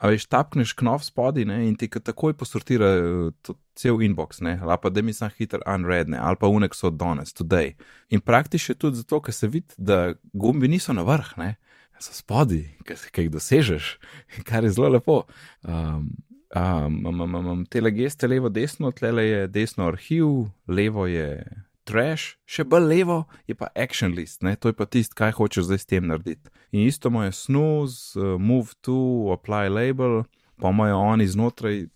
[0.00, 4.88] a veš, tapneš knov spodaj in ti takoj posortira uh, cel inbox, ne, ali pa
[4.88, 7.74] da mi sam hiter unread, ne, ali pa unek so danes, today.
[8.08, 11.54] In praktično je tudi zato, ker se vidi, da gumbi niso na vrh, ne,
[12.00, 12.64] so spodaj,
[13.12, 13.92] ki jih dosežeš,
[14.48, 15.22] kar je zelo lepo.
[15.62, 16.08] Um,
[16.56, 21.44] um, um, um, um, tele geste levo, desno, tle je desno arhiv, levo je
[21.90, 25.68] trash, še bolj levo je pa action list, ne, to je pa tisto, kaj hočeš
[25.68, 26.52] zdaj s tem narediti.
[26.70, 30.22] In isto moje snooze, uh, move to, apply label,
[30.60, 31.88] pa imajo oni znotraj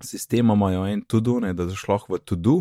[0.00, 2.56] sistema imajo en to-do, da daš lahko v to-do,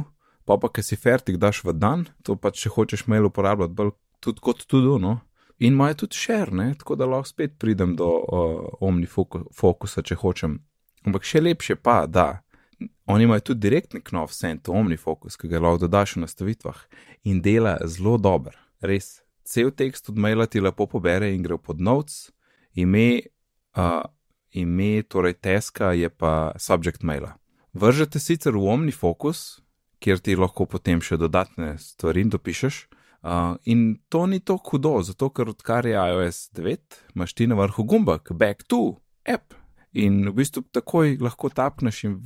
[0.45, 3.95] pa pa, ki si fertik, daš v dan, to pa če hočeš mail uporabljati, bolj
[4.23, 4.97] tudi kot to-do.
[5.01, 5.19] No?
[5.59, 6.73] In imajo tudi share, ne?
[6.79, 10.59] tako da lahko spet pridem do uh, omnifokusa, če hočem.
[11.05, 12.44] Ampak še lepše pa, da
[13.05, 16.81] oni imajo tudi direktni knov send to omnifokus, ki ga lahko dodaš v nastavitvah
[17.23, 18.57] in dela zelo dober.
[18.81, 22.31] Res, cel tekst od maila ti lepo pobere in gre pod notes,
[22.73, 23.21] ime.
[23.75, 24.05] Uh,
[24.55, 27.35] ime, torej teska, je pa subject maila.
[27.73, 29.59] Vržete sicer v OmniFocus,
[29.99, 32.85] kjer ti lahko potem še dodatne stvari dopišeš.
[33.25, 37.57] Uh, in to ni tako hudo, zato ker odkar je iOS 9, imaš ti na
[37.57, 39.57] vrhu gumbek, back to app.
[39.95, 42.17] In v bistvu takoj lahko tapneš in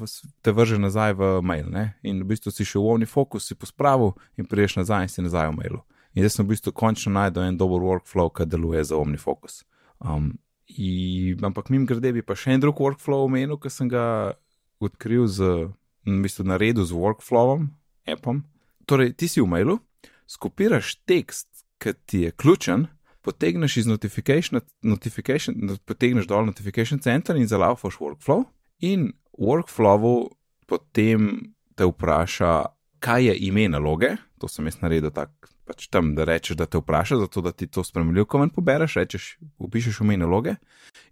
[0.42, 1.70] te vrže nazaj v mail.
[1.70, 1.94] Ne?
[2.02, 5.52] In v bistvu si še v OmniFocus, si pospravil in priješ nazaj in si nazaj
[5.52, 5.82] v mailu.
[6.18, 9.62] In zdaj sem v bistvu končno najdel en dober workflow, ki deluje za OmniFocus.
[10.02, 10.34] Um,
[10.70, 14.34] I, ampak mim grede bi pa še en drug workflow omenil, ki sem ga
[14.82, 15.70] odkril z,
[16.10, 17.70] v bistvu naredil z workflowom,
[18.10, 18.44] appom.
[18.90, 19.78] Torej, ti si v mailu,
[20.26, 22.90] skopiraš tekst, ki ti je ključen,
[23.30, 28.48] potegneš iz notification, notification potegneš dol notification center in zalaufaš workflow.
[28.82, 30.32] In workflowu
[30.70, 32.54] potem te vpraša,
[33.00, 36.82] kaj je ime naloge, to sem jaz naredil tako pač tam, da rečeš, da te
[36.82, 39.28] vpraša, zato da ti to spremljiv, ko ven pobereš, rečeš,
[39.62, 40.56] upišeš ime naloge.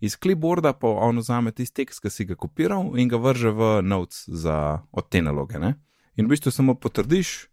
[0.02, 3.70] Iz clipboarda pa on vzame tisti tekst, ki si ga kopiral in ga vrže v
[3.86, 5.62] notes za od te naloge.
[5.62, 5.76] Ne?
[6.18, 7.52] In v bistvu samo potrdiš,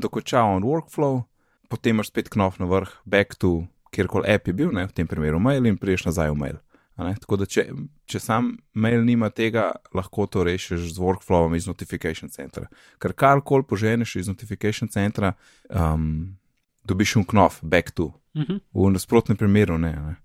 [0.00, 1.26] dokonča on workflow,
[1.68, 4.86] potem imaš spet knov na vrh, back to kjerkoli app je bil, ne?
[4.86, 6.58] v tem primeru mail in priješ nazaj v mail.
[6.96, 7.66] Tako da, če,
[8.08, 12.70] če sam mail nima tega, lahko to rešiš z workflowom iz Notification Centra.
[13.02, 15.34] Ker karkoli poženeš iz Notification Centra,
[15.68, 16.38] um,
[16.88, 18.14] dobiš un knov, back to.
[18.34, 18.60] Uh -huh.
[18.72, 20.16] V nasprotnem primeru ne, ne.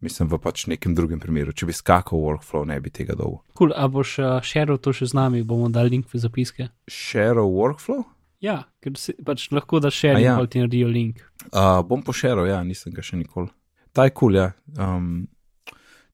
[0.00, 1.52] Mislim, v pač nekem drugem primeru.
[1.52, 3.42] Če bi skakal v workflow, ne bi tega dol.
[3.58, 6.68] Cool, a boš uh, šeril to še z nami, bomo dali link v zapiske.
[6.88, 8.04] Šeril workflow?
[8.40, 10.38] Ja, ker si pač lahko da šeril, ja.
[10.48, 11.20] ti naredijo link.
[11.50, 13.52] Uh, bom pošeril, ja, nisem ga še nikoli.
[13.92, 14.48] Ta je kul, cool, ja.
[14.80, 15.28] Um,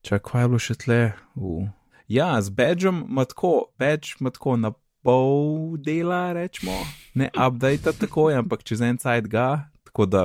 [0.06, 1.00] Čakaj, kaj je bilo še tle?
[1.34, 1.68] Uh.
[2.10, 4.72] Ja, z badžom ima tako, badž ima tako na
[5.06, 6.74] pol dela, rečemo,
[7.14, 10.22] ne update tako, ampak čez en sajt ga, tako da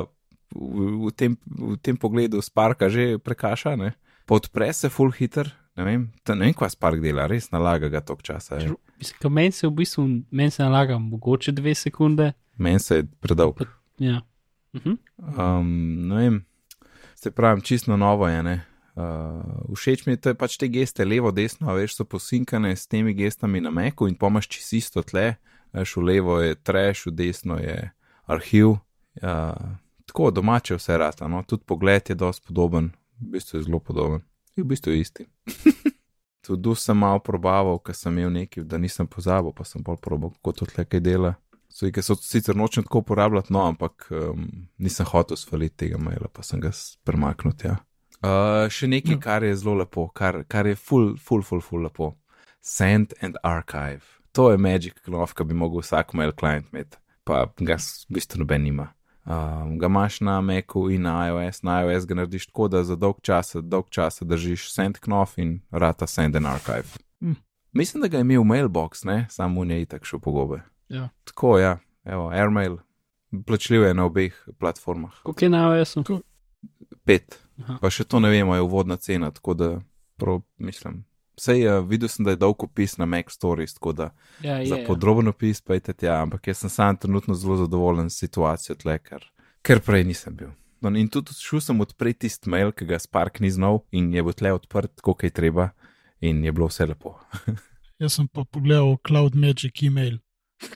[0.54, 3.94] v, v, tem, v tem pogledu Sparka že prekaša, ne?
[4.26, 5.50] podpre se full hitter.
[5.80, 8.60] Ne vem, ne vem, kaj Spark dela, res nalaga ga tok časa.
[9.30, 12.34] Meni se v bistvu men se nalaga mogoče dve sekunde.
[12.58, 13.64] Meni se je predolg.
[14.00, 14.22] Ja.
[14.74, 14.98] Uh -huh.
[15.60, 16.46] um, ne vem,
[17.16, 18.44] se pravi, čisto novo je.
[18.44, 18.66] Ne?
[18.96, 23.62] Uh, všeč mi je pač te geste, levo, desno, veš, so posinkane s temi gestami
[23.62, 25.36] na meku in pomaš čisto tle,
[25.74, 27.92] veš, v levo je trash, v desno je
[28.26, 28.78] arhiv,
[29.22, 29.56] Ja,
[30.06, 31.44] tako domače vse rata, no?
[31.44, 34.22] tudi pogled je dosti podoben, v bistvu je zelo podoben,
[34.56, 35.28] je v bistvu isti.
[36.42, 40.34] tudi sem malo probaval, ker sem imel nekaj, da nisem pozabil, pa sem bolj probal,
[40.40, 41.36] kako to tle kaj dela.
[41.72, 46.44] So, so sicer nočem tako uporabljati, no, ampak um, nisem hotel svaliti tega maila, pa
[46.44, 46.74] sem ga
[47.08, 47.56] premaknil.
[47.64, 47.78] Ja.
[48.22, 49.22] Uh, še nekaj, ja.
[49.24, 52.16] kar je zelo lepo, kar, kar je full, full, full, full lepo.
[52.62, 54.04] Send and archive.
[54.32, 58.44] to je Magic Knov, ki bi mogel vsak mail client imeti, pa ga v bistvu
[58.44, 58.92] noben nima.
[59.26, 62.96] Um, ga imaš na Macu in na iOS, na iOS ga narediš tako, da za
[62.96, 66.98] dolg čas, dolg čas držiš send knov in rata send an archive.
[67.20, 67.34] Hm.
[67.72, 70.62] Mislim, da ga je imel mailbox, ne, samo v njej tako šel pogobe.
[70.90, 71.10] Ja.
[71.24, 72.78] Tako, ja, evo, Airmail,
[73.46, 75.22] plačljiv je na obeh platformah.
[75.24, 76.22] Koliko je na OS-u?
[77.06, 77.78] Pet, Aha.
[77.82, 79.70] pa še to ne vemo, je uvodna cena, tako da
[80.18, 81.04] prav mislim.
[81.42, 84.10] Sej, uh, videl sem, da je dolg opis na Mac Stories, tako da
[84.46, 84.68] Ja, je.
[84.70, 84.86] za ja.
[84.88, 89.26] podroben opis pejte tja, ampak jaz sem sam trenutno zelo zadovoljen s situacijo tle, ker,
[89.66, 90.52] ker prej nisem bil.
[90.82, 94.22] No, in tudi šel sem odpreti tisti mail, ki ga Spark ni znal in je
[94.26, 95.66] bil tle odprt, koliko je treba,
[96.22, 97.16] in je bilo vse lepo.
[98.02, 100.20] Jaz sem pa pogledal Cloud Magic email,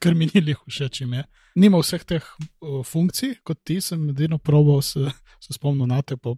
[0.02, 1.24] ker mi ni lih všeč ime.
[1.56, 5.06] Nima vseh teh uh, funkcij, kot ti sem edino probal, se,
[5.42, 6.34] se spomnil na te, pa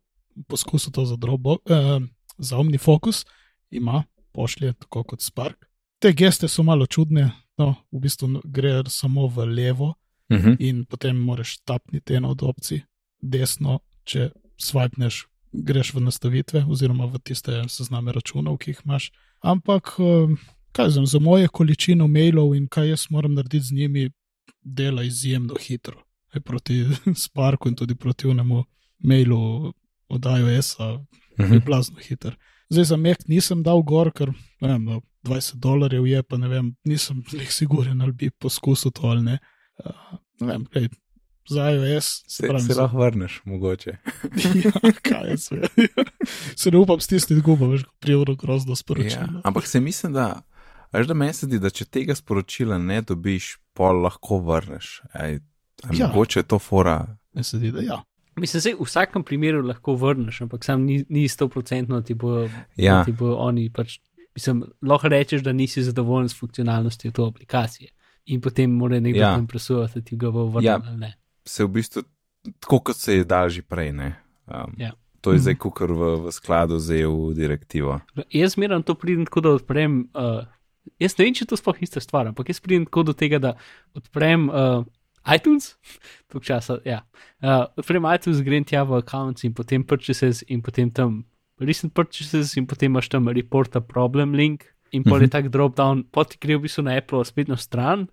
[0.52, 1.98] poskusil to za, drobo, uh,
[2.38, 3.24] za OmniFocus,
[3.72, 4.04] ima,
[4.38, 5.65] pošlje tako kot Spark.
[6.00, 9.95] Te geste so malo čudne, no, v bistvu gre samo v levo
[10.30, 10.56] Uh -huh.
[10.60, 12.82] in potem moraš tapniti eno od opcij,
[13.21, 19.12] desno, če swipneš, greš v nastavitve oziroma v tiste sezname računov, ki jih imaš.
[19.39, 20.36] Ampak, eh,
[20.71, 24.10] kaj znam, za moje količino mailov in kaj jaz moram narediti z njimi,
[24.62, 26.04] dela izjemno hitro.
[26.34, 26.86] E, proti
[27.23, 28.63] Sparku in tudi proti unemu
[29.00, 29.73] mailu
[30.10, 31.00] od iOS-a
[31.39, 31.65] Uh je -huh.
[31.65, 32.36] blazno hiter.
[32.70, 36.48] Zdaj za Mac nisem dal gor, ker ne vem, no, 20 dolarjev je, pa ne
[36.52, 39.38] vem, nisem nek siguren, ali bi poskusil to ali ne.
[39.84, 40.90] Uh, ne vem, kaj,
[41.50, 43.98] za iOS Se, pravim, se lahko vrneš, mogoče.
[44.66, 45.62] ja, kaj je sve.
[46.60, 49.42] se ne upam stisniti gubo, veš, ko prijevro grozno Ja, sporočilo.
[49.44, 50.42] ampak se mislim, da,
[50.94, 55.02] veš, da meni se zdi, da če tega sporočila ne dobiš, pol lahko vrneš.
[55.14, 55.40] Aj
[55.94, 56.08] Ja.
[56.08, 57.18] Mogoče je to fora.
[57.34, 58.04] Ne se zdi, da ja.
[58.38, 62.47] Mislim, da v vsakem primeru lahko vrneš, ampak sam ni, ni 100% ti bo,
[62.78, 63.04] Ja.
[63.04, 64.00] ti bo oni pač.
[64.36, 67.89] Mislim, lahko rečeš, da nisi zadovoljen s funkcionalnostjo te aplikacije.
[68.26, 69.36] In potem mora nekdo Ja.
[69.36, 70.82] tam presojati, da ti ga bo vrnil Ja.
[70.86, 71.13] ali ne.
[71.45, 72.04] Se v bistvu,
[72.60, 74.15] tako kot se je dal že prej, ne.
[74.47, 74.91] Um, Ja.
[75.21, 75.41] To je Mhm.
[75.41, 78.00] zdaj kukar v, v skladu z EU direktivo.
[78.30, 80.10] Jaz zmeraj to pridem tako, da odprem.
[80.13, 80.45] Uh,
[81.00, 83.58] jaz ne vem, če to sploh ista stvar, ampak jaz pridem tako do tega, da
[83.95, 84.86] odprem uh,
[85.36, 85.76] iTunes,
[86.32, 87.02] tok časa, ja.
[87.44, 91.26] Uh, odprem iTunes, grem tja v accounts in potem purchases in potem tam
[91.60, 95.32] recent purchases in potem imaš tam report a problem link in pol je Mhm.
[95.32, 98.08] tak drop down, poti gre v bistvu na Apple spletno stran.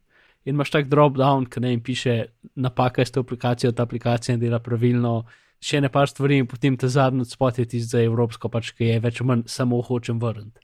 [0.44, 4.37] In imaš tak drop down, ki ne jim piše, napaka s to aplikacijo, ta aplikacija
[4.37, 5.24] ne dela pravilno,
[5.62, 8.85] še ne par stvari, in potem ta zadnji spot je tisti za Evropsko, pač, ki
[8.85, 10.61] je več ali manj samo hočem vrniti.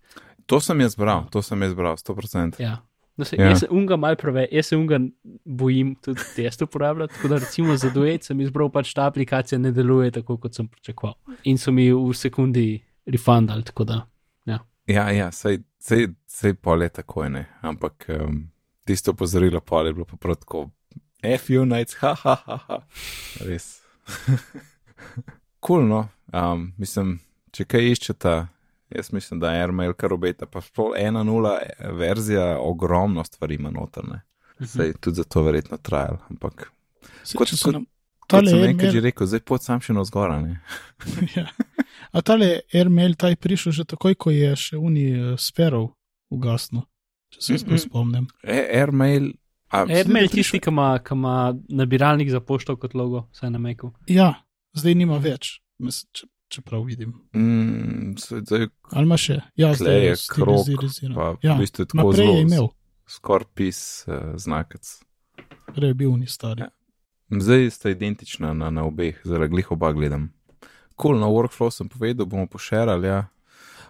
[0.46, 2.60] To sem jaz bral, to sem jaz bral, 100%.
[2.60, 2.82] Ja.
[3.20, 3.44] No, se, Ja.
[3.44, 3.50] ja.
[3.52, 4.98] Jaz se unga mal preveč, jaz se unga
[5.44, 7.14] bojim tudi test uporabljati.
[7.14, 10.68] Tako da recimo za duet sem izbral, pač ta aplikacija ne deluje tako, kot sem
[10.68, 11.18] pričakoval.
[11.44, 12.70] In so mi v sekundi
[13.06, 14.06] refundali, tako da.
[14.90, 17.44] Ja, ja, sej, sej, sej pol je tako, ne.
[17.62, 18.50] Ampak um,
[18.88, 20.70] tisto opozorilo pol je bilo pa prav tako.
[21.38, 22.78] FU nights, ha, ha, ha, ha.
[23.46, 23.82] Res.
[24.10, 24.44] Kul,
[25.66, 26.08] cool, no.
[26.32, 27.18] Um, mislim,
[27.54, 28.34] če kaj iščete,
[28.90, 31.58] jaz mislim, da je Airmail kar obeta, pa sploh 1.0
[31.92, 34.20] verzija ogromno stvari ima notrne.
[34.60, 36.72] Sej tudi zato verjetno trajal, ampak
[37.24, 37.86] Se, Kot- kot- nam-
[38.20, 40.60] kot sem je enkrat že mail, rekel, zdaj pot sam še na zgora, ne.
[41.36, 41.46] ja.
[42.12, 45.90] A tale airmail ta je prišel že takoj, ko je še uni uh, sferov
[46.30, 46.84] ugasnil,
[47.30, 47.82] če se jaz prav Mhm.
[47.82, 48.26] spomnim.
[48.44, 49.32] E, Airmail,
[49.70, 51.34] Airmail da tisti, ki ima, ki ima
[51.70, 53.92] nabiralnik za pošto kot logo, vsaj na Meku.
[54.06, 54.34] Ja,
[54.74, 57.14] zdaj nima več, mislim, če, če prav vidim.
[57.32, 59.38] mm, zdaj Ali ima še?
[59.56, 61.14] Ja, zdaj je stiliziran.
[61.14, 62.68] pa Ja, v bistvu tako naprej je zelo imel,
[63.06, 64.90] skoraj pis uh, znakec.
[65.74, 66.66] prej je bil ni stari.
[66.66, 66.70] Ja.
[67.30, 70.32] Zdaj sta identična na, na obeh, zaradi glih oba gledam.
[70.98, 73.28] Kul, cool, na workflow sem povedal, bomo pošerali, ja.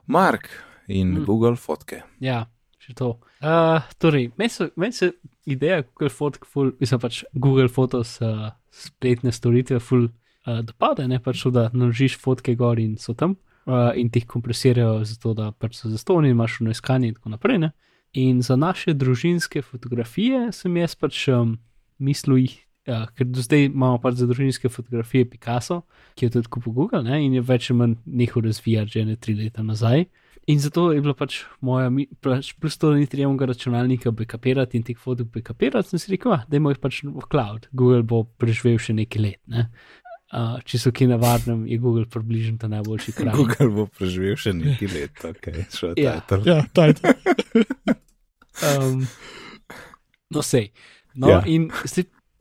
[0.07, 0.49] Mark
[0.89, 1.25] in Mm.
[1.25, 2.03] Google fotke.
[2.21, 2.45] Ja,
[2.79, 3.17] še to.
[3.41, 5.13] Uh, torej, meni se, men se
[5.47, 10.09] ideja Google Fotk, ful, mislim pač Google Photos, uh, spletne storitve, ful
[10.47, 14.29] uh, dopade, ne pač da naložiš fotke gor in so tam uh, in ti jih
[14.29, 17.59] kompresirajo, zato da pač so zastonj in imaš v iskanje in tako naprej.
[17.59, 17.71] Ne?
[18.13, 21.59] In za naše družinske fotografije sem jaz pač um,
[21.99, 22.59] mislil jih.
[22.89, 25.83] Ja, ker do zdaj imamo pač za družinske fotografije Picasso,
[26.17, 29.17] ki je tudi kupil Google ne, in je več ali manj nehal razvijati že ne
[29.21, 30.09] tri leta nazaj.
[30.49, 31.91] In zato je bila pač moja,
[32.25, 36.15] pač plus to, da ni treba mojega računalnika backupirati in teh fotok backupirati, sem si
[36.15, 39.41] rekel, da je moj pač v cloud, Google bo preživel še nekaj let.
[39.53, 39.69] Ne?
[40.31, 43.35] Uh, če so ki na varnem, je Google približno ta najboljši kraj.
[43.35, 46.21] Google bo preživel še nekaj let, ok, šel Ja.
[46.23, 46.45] title.
[46.47, 47.11] Ja, ta je to.
[48.63, 49.07] Um,
[50.31, 50.71] no, sej.
[51.19, 51.43] No, Ja.
[51.47, 51.67] in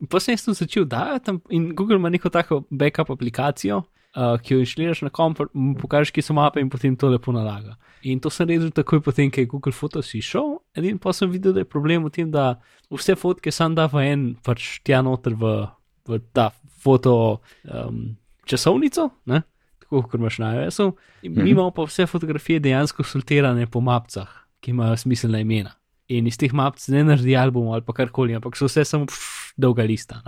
[0.10, 3.82] potem sem začel dajati tam, in Google ima neko tako backup aplikacijo,
[4.16, 5.42] uh, ki jo inštaliraš na komp,
[5.82, 7.74] pokažeš, kje so mape in potem to lepo nalaga.
[8.06, 11.58] In to sem naredil takoj potem, ko je Google Photos išel edin pa sem videl,
[11.58, 12.62] da je problem v tem, da
[12.94, 15.66] vse fotke sam da v en, pač tja noter v,
[16.08, 18.16] v ta foto um,
[18.50, 19.42] časovnico, ne?
[19.90, 20.92] tako kot imaš na iOS-u.
[21.24, 24.30] Mi imamo pa vse fotografije dejansko sortirane po mapcah,
[24.62, 25.74] ki imajo smiselna imena.
[26.10, 29.54] In iz teh map ne naredi album ali pa karkoli, ampak so vse samo pš,
[29.58, 30.22] dolga lista.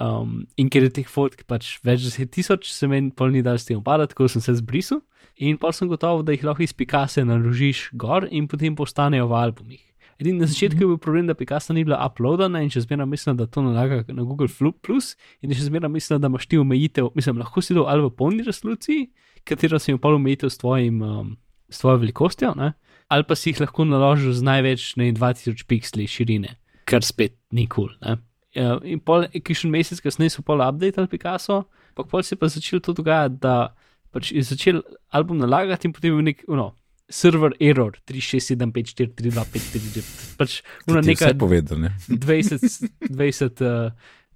[0.00, 3.58] Um, in ker je teh fotk pač več deset tisoč, se meni pol ni dal
[3.58, 5.02] s tem upadati, tako sem se zbrisal.
[5.40, 9.38] In pa sem gotov, da jih lahko iz Picasa naložiš gor in potem postanejo v
[9.38, 9.84] albumih.
[10.20, 13.38] Edini na začetku je bil problem, da Picasa ni bila uploadana in še zmeraj mislim,
[13.38, 14.50] da to nalaga na Google
[14.84, 18.10] Plus in še zmeraj mislim, da imaš ti omejitev, mislim, lahko si to ali v
[18.12, 19.08] polni resoluciji,
[19.48, 21.30] katero si jim pa omejitev s, tvojim, um,
[21.72, 22.74] s tvojo velikostjo, ne?
[23.08, 26.52] ali pa si jih lahko naložil z največ ne, 2000 piksli širine,
[26.84, 27.88] kar spet ni kul.
[27.96, 28.20] Cool,
[28.60, 31.62] uh, in pol, ki še en mesec kasneje so pol update ali Picasso,
[31.96, 33.72] pa pol se je pa začelo to dogajati, da
[34.12, 34.84] pač je začel
[35.16, 36.74] album nalagati in potem je nek, no,
[37.10, 40.36] server error 367543253.
[40.38, 41.90] Pač je vse povedal, ne?
[42.08, 42.60] 20,
[43.10, 43.90] 20 uh,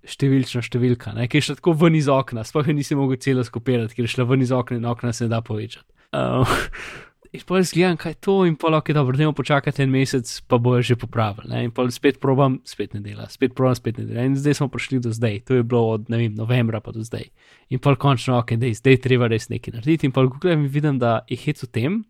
[0.05, 3.45] številčna številka, ne, ki je šla tako ven iz okna, sploh je nisem mogel celo
[3.47, 5.89] skopirati, ker je šla ven iz okna in okna se ne da povečati.
[6.15, 6.51] Uh,
[7.35, 9.95] in pa jaz gledam, kaj je to, in pa lahko je dobro, da počakate en
[9.95, 11.51] mesec, pa bojo že popravili.
[11.51, 11.65] Ne?
[11.69, 14.29] In pa spet probam, spet ne dela, spet probam, spet ne dela.
[14.29, 17.03] In zdaj smo prišli do zdaj, to je bilo od ne vem, novembra pa do
[17.07, 17.31] zdaj.
[17.73, 20.11] In pa končno, ok, dej, zdaj treba res nekaj narediti.
[20.11, 22.03] In pa gledam in vidim, da je hec v tem,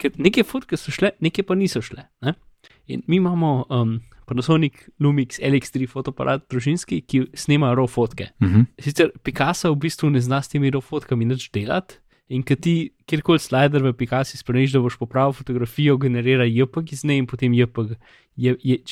[0.00, 2.06] ker neke fotke so šle, neke pa niso šle.
[2.24, 2.34] Ne?
[2.90, 8.30] In mi imamo um, Panasonic Lumix LX3 fotoaparat družinski, ki snema RAW fotke.
[8.40, 8.66] Uh -huh.
[8.78, 11.98] Sicer Picasso v bistvu ne zna s temi RAW fotkami nič delati.
[12.28, 12.74] In ki ti
[13.06, 17.54] kjerkoli slider v Picasso spremeniš, da boš popravil fotografijo, generira JPG iz nje in potem
[17.54, 17.96] JPG,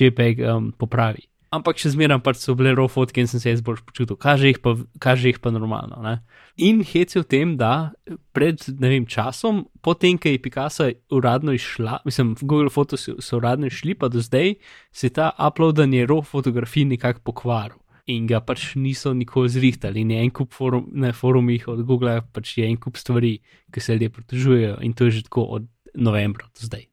[0.01, 1.23] JPG um, popravi.
[1.55, 4.51] Ampak še zmeraj pač so bile raw fotke in sem se jaz bolj počutil, kaže
[4.51, 5.97] jih pa, kaže jih pa normalno.
[6.05, 6.19] Ne?
[6.61, 7.95] In hec je v tem, da
[8.37, 13.71] pred ne vem časom, potem, ko je Picasso uradno išla, mislim, Google Photos so uradno
[13.73, 14.59] išli, pa do zdaj
[14.93, 20.01] se je ta uploadanje raw fotografij nekako pokvaril in ga pač niso nikoli zrihtali.
[20.01, 23.37] In je en kup forum, na forumih od Google, pač je en kup stvari,
[23.73, 26.89] ki se ljudje pritožujejo in to je že tako od novembra do zdaj.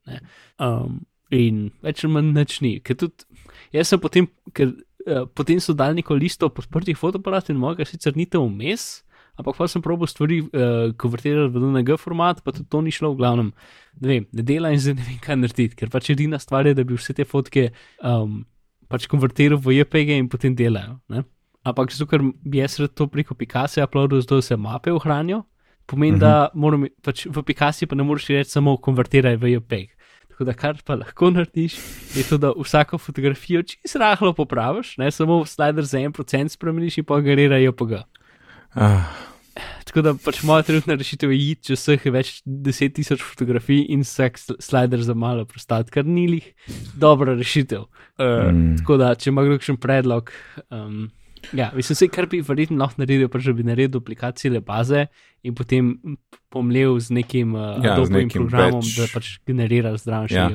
[0.60, 2.72] Um, in več ali manj nič ni.
[2.84, 3.24] Ker tudi
[3.72, 8.16] jaz sem potem, ker uh, potem so dali neko listo podprtih fotoaparatov in mojega sicer
[8.16, 9.02] ni to vmes.
[9.36, 13.12] Ampak pa sem probil stvari uh, konvertirati v DNG format, pa tudi to ni šlo,
[13.12, 13.50] v glavnem,
[14.00, 16.72] ne vem, ne dela in zdaj ne vem, kaj narediti, ker pač edina stvar je,
[16.72, 17.66] da bi vse te fotke
[18.00, 18.46] um,
[18.88, 20.96] pač konvertiral v JPG in potem delajo.
[21.12, 21.26] Ne?
[21.66, 25.42] Ampak zato, ker bi jaz rad to preko Picasso uploadil, zato se mape ohranijo,
[25.86, 26.24] pomeni, uh -huh.
[26.24, 29.95] da moram, pač v Picasso pa ne moreš reči samo konvertiraj v JPG.
[30.36, 31.78] Tako da kar pa lahko narediš,
[32.12, 36.98] je to, da vsako fotografijo čisto rahlo popraviš, ne samo slider za en procent spremeniš
[37.00, 38.02] in pa generira JPG.
[38.76, 39.08] Ah,
[39.86, 44.02] Tako da pač moja trenutna rešitev je iti čez vseh več deset tisoč fotografij in
[44.04, 46.50] vsak sl- slider za malo prostati, kar ni lih
[47.00, 47.86] dobra rešitev.
[48.20, 48.74] Uh, mm.
[48.82, 50.32] Tako da, če ima kdo kakšen predlog,
[50.68, 51.06] um,
[51.52, 55.06] ja, mislim, se kar bi verjetno lahko naredil, pač, da bi naredil duplikacije baze
[55.42, 55.94] in potem
[56.50, 60.48] pomlel z nekim uh, Ja, z nekim programom, več- da pač generira zdravo še Ja.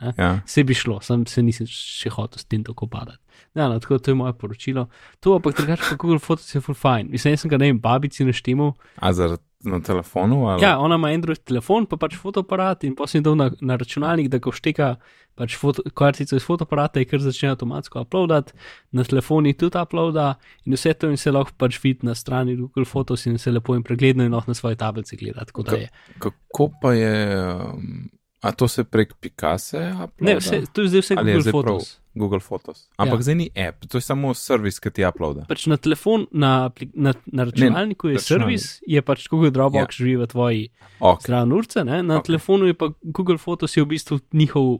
[0.00, 0.14] Ne?
[0.18, 0.30] ja.
[0.46, 3.20] Se bi šlo, sem se nisem še hotel s tem tako padati.
[3.54, 4.88] Ja, no, tako to je moje poročilo.
[5.20, 7.08] To, ampak drugače pa Google Photos je full fine.
[7.10, 8.74] Mislim, jaz sem ga ne vem, babici naštimal.
[8.96, 10.46] A zaradi na telefonu?
[10.48, 10.62] Ali?
[10.62, 14.40] Ja, ona ima Android telefon, pa pač fotoaparat in potem dal na, na računalnik, da
[14.42, 14.94] ko šteka
[15.38, 18.54] pač foto, kartico iz fotoaparata, je kar začne avtomatsko uploadati,
[18.94, 22.86] na telefoni tudi uploada in vse to in se lahko pač vidi na strani Google
[22.88, 25.46] Photos in se lepo in pregledno in lahko na svoje tablice gleda.
[25.74, 25.88] Je.
[26.18, 27.14] Kako pa je,
[27.48, 28.10] um,
[28.44, 29.80] a to se prek Picasso?
[30.20, 31.62] Ne, vse, to je zdaj vse je Google zdaj prav?
[31.64, 32.00] Photos.
[32.14, 32.78] Google Photos.
[32.94, 33.22] Ampak Ja.
[33.22, 35.48] zdaj ni app, to je samo servis, ki ti uploada.
[35.50, 38.60] Pač na telefon, na, na, na računalniku je računalnik.
[38.60, 40.04] servis, je pač Google Dropbox ja.
[40.04, 40.62] živi v tvoji
[41.00, 41.26] Okay.
[41.26, 42.02] zraven urce, ne?
[42.02, 42.20] na Ok.
[42.22, 42.26] okay.
[42.26, 44.78] telefonu je pa Google Photos je v bistvu njihov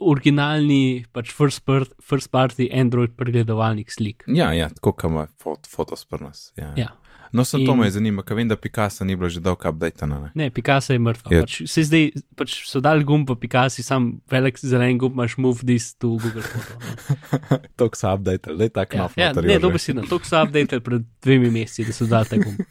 [0.00, 4.24] originalni, pač first, part, first party Android pregledovalnik slik.
[4.26, 6.52] Ja, ja, tako kot ima fot, Photos pri nas.
[6.58, 6.72] Ja.
[6.76, 6.88] Ja.
[7.34, 10.20] No, sem to In- me zanima, ker vem, da Picasso ni bilo že dolgo updatena.
[10.20, 10.30] Ne?
[10.34, 11.32] Ne, Picasso je mrtev.
[11.34, 12.04] Je- Pač, se zdaj
[12.38, 16.42] pač so dali gumb v Picasso, sam velik zelen gumb imaš move this to Google
[16.46, 16.78] Photo.
[17.78, 19.18] Tok so updated, le tako Ja, nov.
[19.18, 22.38] ja, ne, dobro si na to, so update pred dvemi meseci, da so dali ta
[22.38, 22.62] gumb.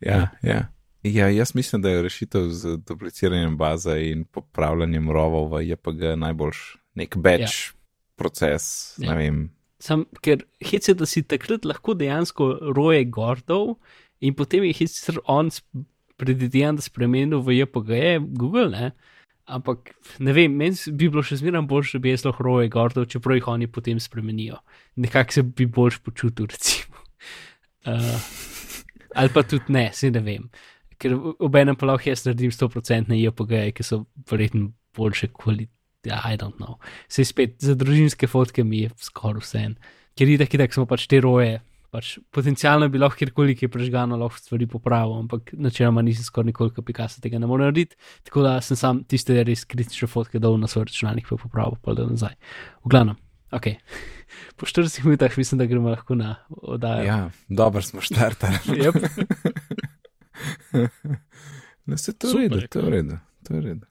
[0.00, 0.72] Ja, ja.
[1.02, 6.76] Ja, jaz mislim, da je rešitev z dupliciranjem baze in popravljanjem rovov v JPG najboljš
[6.94, 7.40] nek batch
[7.70, 7.72] ja.
[8.16, 8.94] proces.
[8.98, 9.12] Ja.
[9.12, 9.38] Ne vem.
[9.80, 13.78] Sam, ker hec je, da si takrat lahko dejansko roje gordov
[14.20, 14.92] in potem je hec
[15.24, 15.48] on
[16.20, 18.00] predvidevan, da spremenil v JPG,
[18.36, 18.90] Google, ne.
[19.50, 23.08] Ampak ne vem, meni bi bilo še zmeraj bolje, če bi jaz lahko roje gordov,
[23.10, 24.60] čeprav jih oni potem spremenijo.
[25.00, 27.00] Nekako se bi boljš počutil, recimo.
[27.88, 28.20] Uh,
[29.18, 30.44] ali pa tudi ne, se ne vem.
[31.00, 35.79] Ker v- obenem pa lahko jaz naredim 100% JPG, ki so verjetno boljše kvalitete.
[36.06, 36.78] Ja, I don't know.
[37.08, 39.74] Se spet za družinske fotke mi je skoraj vse en.
[40.18, 43.72] Ker je tako, da smo pač te roje, pač potencialno bi lahko kjerkoli, ki je
[43.72, 47.98] prežgano, lahko stvari popravil, ampak načeloma nisem skoraj nikoli, ki Picasso tega ne more narediti.
[48.28, 51.96] Tako da sem sam tiste res kritične fotke dol na svoj računalnik, pa popravil, pa
[51.98, 52.36] da nazaj.
[52.84, 53.18] V glavnem,
[53.56, 53.72] ok.
[54.60, 57.02] Po 40 minutah mislim, da gremo lahko na oddajo.
[57.02, 58.60] Ja, dobro smo štartali.
[58.78, 58.94] Yep.
[61.90, 63.16] No, se to je v redu, to je v redu.
[63.42, 63.86] To je v redu.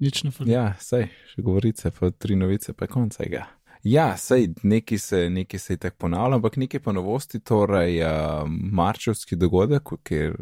[0.00, 0.50] Nič ne fali.
[0.50, 3.46] Ja, sej, še govorice, pa tri novice, pa je konec tega.
[3.82, 8.42] Ja, sej, neki se, neki se je tako ponavlja, ampak nekaj pa novosti, torej uh,
[8.48, 10.34] marčevski dogodek, kjer,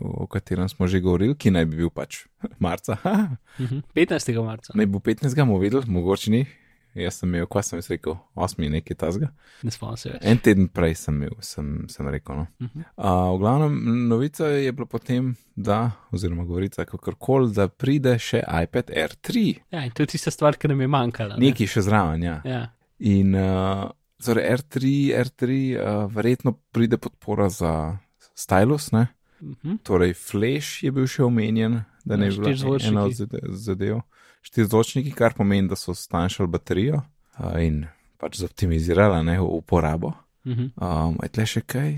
[0.00, 2.22] o katerem smo že govorili, ki naj bi bil pač
[2.58, 2.96] marca.
[3.02, 3.16] Ha,
[3.58, 3.82] Mhm.
[3.92, 4.32] 15.
[4.40, 4.72] marca.
[4.74, 5.34] naj bo 15.
[5.36, 6.46] bomo videli, mogoče ni.
[6.94, 8.70] Jaz sem imel, kaj sem jaz rekel, 8.
[8.70, 9.28] nekaj tazga.
[9.62, 10.22] Ne spomnim se več.
[10.22, 12.36] En teden prej sem imel, sem, sem rekel.
[12.36, 12.46] No.
[12.60, 12.86] Mhm.
[12.96, 13.76] Uh, v glavnem,
[14.08, 15.80] novica je bila potem, da,
[16.10, 19.44] oziroma govorica, kakorkoli, da pride še iPad Air 3.
[19.70, 21.36] Ja, in to je tista stvar, ki nam je manjkala.
[21.36, 21.46] ne?
[21.46, 22.40] Nekaj še zraven, ja.
[22.44, 22.64] Ja.
[23.00, 24.84] In uh, torej R3,
[25.20, 25.44] R3,
[25.76, 27.98] uh, verjetno pride podpora za
[28.34, 29.08] stylus, ne?
[29.40, 29.76] Mhm.
[29.84, 32.88] torej Flash je bil še omenjen, da ne Ja, bi bila štirizvočniki.
[32.88, 34.00] ena od zade- zadev.
[34.42, 37.02] Štirizvočniki, kar pomeni, da so stanjšali baterijo
[37.38, 37.86] uh, in
[38.18, 40.12] pač zoptimizirali ne, uporabo.
[40.46, 40.70] Mhm.
[40.76, 41.90] Um, je tle še kaj?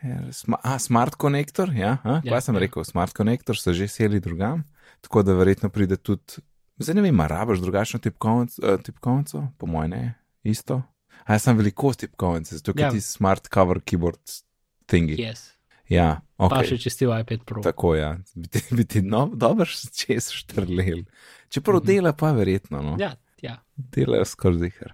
[0.00, 2.62] Ja, sma, a, smart konektor, ja, a, Ja, kaj sem ja.
[2.64, 4.62] rekel, smart konektor so že seli drugam,
[5.04, 6.40] tako da verjetno pride tudi,
[6.80, 10.02] zdaj ne vem, rabaš drugačno tipkovnic, uh, tipkovnico, po mojem ne,
[10.42, 10.80] isto.
[11.28, 12.90] A jaz sem velikost tipkovnice, zato ker Ja.
[12.90, 14.40] ti smart cover keyboard
[14.88, 15.20] thingi.
[15.20, 15.50] Yes.
[15.90, 16.64] Ja, Pa ok.
[16.70, 17.60] še če ste v iPad Pro.
[17.60, 21.04] Tako ja, bi ti, bi ti no, dobro čez štrlel.
[21.50, 21.86] Čeprav Mhm.
[21.86, 22.96] dela pa verjetno, no.
[23.00, 23.56] Ja, ja.
[23.76, 24.92] Delajo skoraj zihar.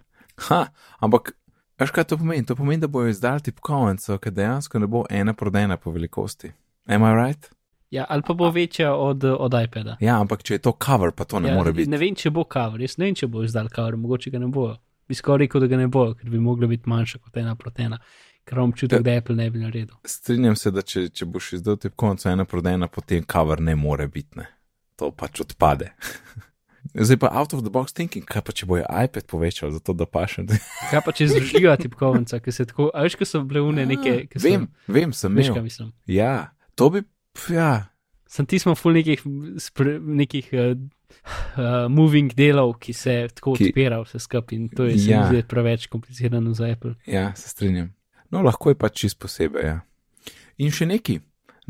[0.49, 0.67] Ha,
[0.99, 1.33] ampak,
[1.81, 2.47] veš kaj to pomeni?
[2.47, 6.53] To pomeni, da bojo izdali tipkovnico, ki dejansko ne bo ena prodena po velikosti.
[6.87, 7.51] Am I right?
[7.91, 9.97] ja, ali pa bo večja od, od iPada.
[10.01, 11.91] Ja, ampak če je to cover, pa to ne ja, more biti.
[11.91, 14.47] Ne vem, če bo cover, jaz ne vem, če bo izdal cover, mogoče ga ne
[14.47, 14.77] bo.
[15.09, 17.99] Bi skoraj rekel, da ga ne bo, ker bi mogla biti manjša kot ena protena.
[18.45, 19.95] Ker imam občutek, da Apple ne bi naredil.
[20.05, 24.39] Strinjam se, da če, če boš izdal tipkovnico ena prodena, potem cover ne more biti.
[24.39, 24.47] Ne.
[24.97, 25.91] To pač odpade.
[26.97, 30.07] Zdaj pa out of the box thinking, kaj pa če bojo iPad povečal, zato da
[30.09, 30.47] pa še.
[30.91, 34.15] Kaj pa če združijo tipkovnica, ki se tako, a veš, ko so bile une neke,
[34.31, 35.91] ki so, Vem, vem, sem veš, kaj mislim.
[36.09, 37.03] Ja, to bi,
[37.53, 37.91] ja,
[38.27, 39.21] Sem ti smo ful nekih,
[39.63, 40.73] spre, nekih uh,
[41.55, 45.05] uh, moving delov, ki se tako Ki- odpira vse skupaj in to je Ja.
[45.13, 45.21] ja.
[45.31, 46.97] zdaj preveč komplicirano za Apple.
[47.07, 47.93] Ja, se strinjam.
[48.35, 49.63] No, lahko je pač čist posebej.
[49.69, 49.77] Ja.
[50.59, 51.21] In še neki,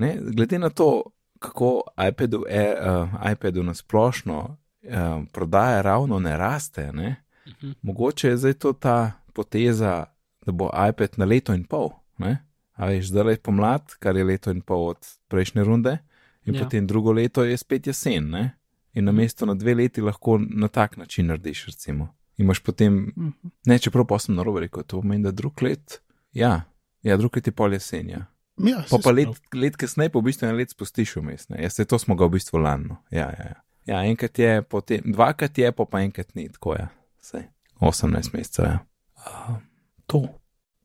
[0.00, 4.93] ne, glede na to, kako iPadu, e, uh, iPadu na splošno uh,
[5.32, 7.16] prodaja ravno ne raste, ne,
[7.47, 7.70] Mhm.
[7.82, 10.05] mogoče je zdaj to ta poteza,
[10.47, 11.89] da bo iPad na leto in pol.
[12.18, 12.39] Ne.
[12.72, 15.99] A veš, zdaj je pomlad, kar je leto in pol od prejšnje runde,
[16.45, 16.62] in Ja.
[16.62, 18.30] potem drugo leto je spet jesen.
[18.30, 18.51] Ne.
[18.95, 22.09] In na mesto na dve leti lahko na tak način narediš, recimo.
[22.37, 23.28] Imaš potem Mhm.
[23.66, 26.01] Ne, čeprav pa sem na robu rekel, to pomeni, da drug let,
[26.32, 26.62] ja,
[27.03, 28.24] ja drug let je pol jesen.
[28.57, 28.82] Ja.
[28.90, 29.61] Pa pa let, prav.
[29.62, 31.48] let kasneje, pa v bistvu en let spustiš vmes.
[31.48, 31.62] ne.
[31.62, 33.02] Ja, se to smo ga v bistvu lano.
[33.11, 33.61] Ja, ja, ja.
[33.86, 36.80] ja, enkrat je, potem, dvakrat je, pa pa enkrat ni, tako je.
[36.80, 36.88] Ja.
[37.20, 37.44] Sej,
[37.80, 38.64] 18 mesecev.
[38.64, 38.78] Ja.
[39.26, 39.57] Uh,
[40.07, 40.24] to,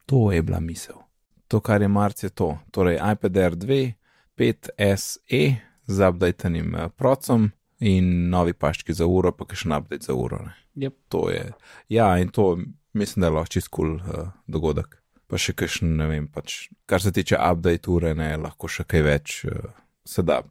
[0.05, 0.99] to je bila misel.
[1.47, 2.57] To, kar je marc, je to.
[2.71, 3.93] Torej, iPad Air 2,
[4.37, 5.55] 5SE
[5.87, 10.39] z updatenim eh, procom in novi paščki za uro, pa še en update za uro.
[10.45, 10.55] Ne.
[10.85, 10.95] Yep.
[11.11, 11.43] To je.
[11.91, 12.55] Ja, in to
[12.93, 15.00] mislim, da je lahko čist kul cool, uh, dogodek.
[15.31, 19.05] Pa še kakšen, ne vem, pač, kar se tiče update ure, ne, lahko še kaj
[19.05, 19.71] več uh,
[20.03, 20.41] se da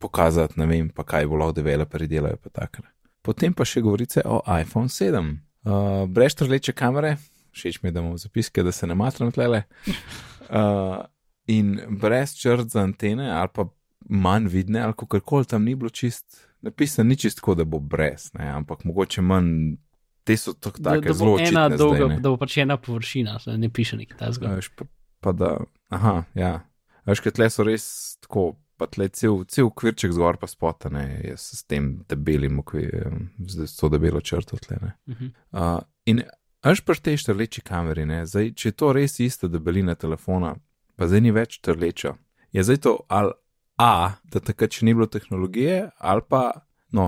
[0.00, 2.84] pokazati, ne vem, pa kaj bo lahko developeri delajo, pa tako.
[2.84, 2.92] ne.
[3.24, 5.32] Potem pa še govorice o iPhone 7.
[5.64, 7.16] Uh, brez trleče kamere,
[7.56, 9.64] všeč mi je, da imamo zapiske, da se ne matram tlele.
[10.48, 11.00] Uh,
[11.56, 13.66] in brez črt za antene, ali pa
[14.08, 17.78] manj vidne, ali kako koli tam ni bilo čist, napisano ni čist tako, da bo
[17.78, 19.76] brez, ne, ampak mogoče manj.
[20.24, 22.16] Te so tako Da, da zelo ena očitne dolga, zdaj, ne.
[22.20, 24.56] da bo pač ena površina, ne piše nekaj A tajnega.
[24.60, 24.84] Veš, pa,
[25.20, 25.52] pa da,
[25.88, 26.52] aha, ja.
[27.08, 27.86] Veš, kaj tle so res
[28.24, 28.44] tako,
[28.80, 33.92] pa tle cel, cel kvirček zgor pa spotane, jaz s tem debelim, okvirjem, z to
[33.92, 34.80] debelo črto tle.
[34.80, 34.92] Ne.
[35.08, 35.32] Mhm.
[35.56, 36.24] Uh, in
[36.60, 40.54] až prštejš trleči kameri, ne, zdaj, če je to res ista debelina telefona,
[40.96, 42.14] pa zdaj ni več trleča,
[42.52, 43.32] je zdaj to ali
[43.80, 46.42] A, da takrat še ni bilo tehnologije, ali pa,
[46.92, 47.06] no,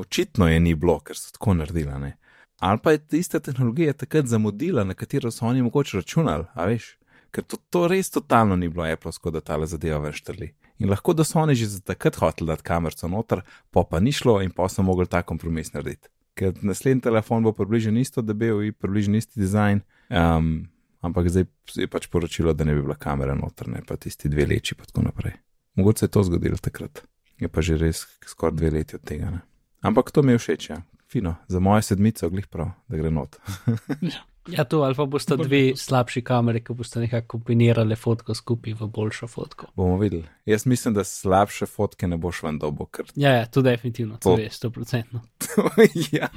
[0.00, 2.14] očitno je ni bilo, ker so tako naredila, ne.
[2.58, 6.96] Ali pa je tista tehnologija takrat zamudila, na katero so oni mogoče računali, a veš,
[7.30, 10.52] ker to, to res totalno ni bilo Applesko, da tale zadeva več trli.
[10.78, 14.12] In lahko da so oni že za takrat hoteli dati kamerico noter, pa pa ni
[14.12, 16.10] šlo in pa so mogli ta kompromis narediti.
[16.38, 20.68] Ker naslednji telefon bo približno isto debel in približno isti dizajn, um,
[21.02, 21.46] ampak zdaj
[21.78, 24.84] je pač poročilo, da ne bi bila kamera noter, ne pa tisti dve leči in
[24.86, 25.38] tako naprej.
[25.78, 27.02] Mogoče se je to zgodilo takrat,
[27.38, 29.30] je pa že res skoraj dve leti od tega.
[29.30, 29.42] Ne?
[29.82, 30.82] Ampak to mi je všeč, ja.
[31.12, 33.36] Fino, za mojo sedmico, glih prav, da gre not.
[34.48, 38.86] Ja, to ali pa bosta dve slabši kamere, ki boste nekako kombinirali fotko skupaj v
[38.86, 39.66] boljšo fotko.
[39.76, 40.24] Bomo videli.
[40.46, 44.36] Jaz mislim, da slabše fotke ne boš ven dobo, ker Ja, ja, to definitivno, to,
[44.36, 45.02] To- je 100%.
[45.44, 45.68] to,
[46.12, 46.28] ja,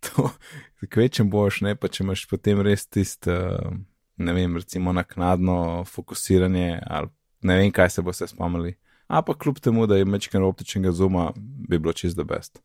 [0.00, 0.30] to,
[0.88, 3.76] kvečem boš, ne pa če imaš potem res tisto, uh,
[4.16, 8.78] ne vem, recimo naknadno fokusiranje ali ne vem, kaj se boste spomnili.
[9.06, 12.62] A pa kljub temu, da je mečken optičnega zuma, bi bilo čist the best.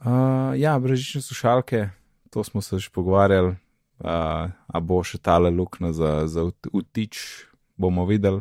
[0.00, 1.88] Uh, ja, brežične slušalke,
[2.30, 3.56] to smo se že pogovarjali,
[4.00, 7.44] uh, a bo še tale luknja za, za vtič,
[7.76, 8.40] bomo videli,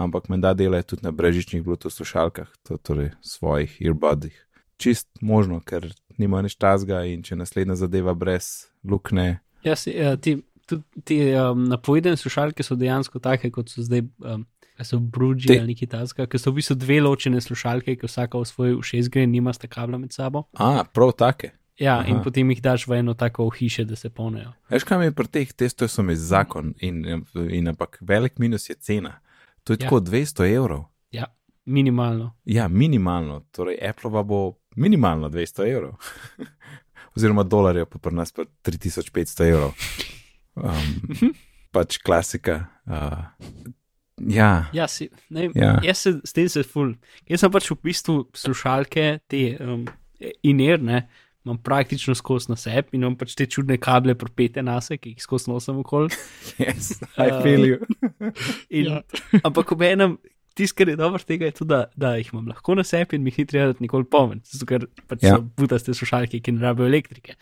[0.00, 4.34] ampak menda delajo tudi na brežičnih Bluetooth slušalkah, to torej svojih earbudih.
[4.80, 10.20] Čist možno, ker nima nič tazga in če naslednja zadeva brez lukne, Ja, si, uh,
[10.20, 10.36] ti,
[10.68, 14.04] tudi ti um, napovedane slušalke so dejansko take, kot so zdaj.
[14.20, 14.44] Um,
[14.74, 18.06] a So bruži Te- ali neki taska, ker so v bistvu dve ločene slušalke, ki
[18.06, 20.44] vsaka v svoj ušes gre nima sta kabla med sabo.
[20.52, 21.50] a prav take.
[21.76, 22.08] Ja, Aha.
[22.08, 24.52] in potem jih daš v eno tako hiše, da se polnijo.
[24.70, 27.02] Veš, kaj mi pri teh testov, so mi zakon in,
[27.50, 29.20] in ampak velik minus je cena.
[29.64, 29.78] To je Ja.
[29.80, 30.84] tako 200 evrov.
[31.10, 31.24] Ja,
[31.64, 32.36] minimalno.
[32.44, 34.40] Ja, minimalno, torej Apple bo
[34.76, 35.94] minimalno 200 evrov.
[37.16, 39.72] Oziroma dolarjev, pa pri nas pa 3500 evrov.
[40.56, 41.34] Um,
[41.72, 42.66] pač klasika.
[42.86, 43.26] Uh,
[44.20, 45.80] ja, Ja, si, ne, Ja.
[45.82, 46.94] Jaz se s tem se ful.
[47.28, 49.84] Jaz sem pač v bistvu slušalke, te um,
[50.42, 51.08] inerne,
[51.44, 55.12] imam praktično skozi na sebi in imam pač te čudne kable propete na se, ki
[55.14, 56.08] jih skozi nosim okoli.
[56.62, 57.78] yes, I feel you.
[58.70, 59.02] In, Ja.
[59.44, 60.18] Ampak ob enem,
[60.54, 63.24] tisto, kar je dobro tega, je tudi, da, da jih imam lahko na sebi in
[63.24, 65.36] mi jih ni treba dati nikoli pomen, zato ker pač Ja.
[65.36, 67.34] so butaste slušalke, ki ne rabijo elektrike.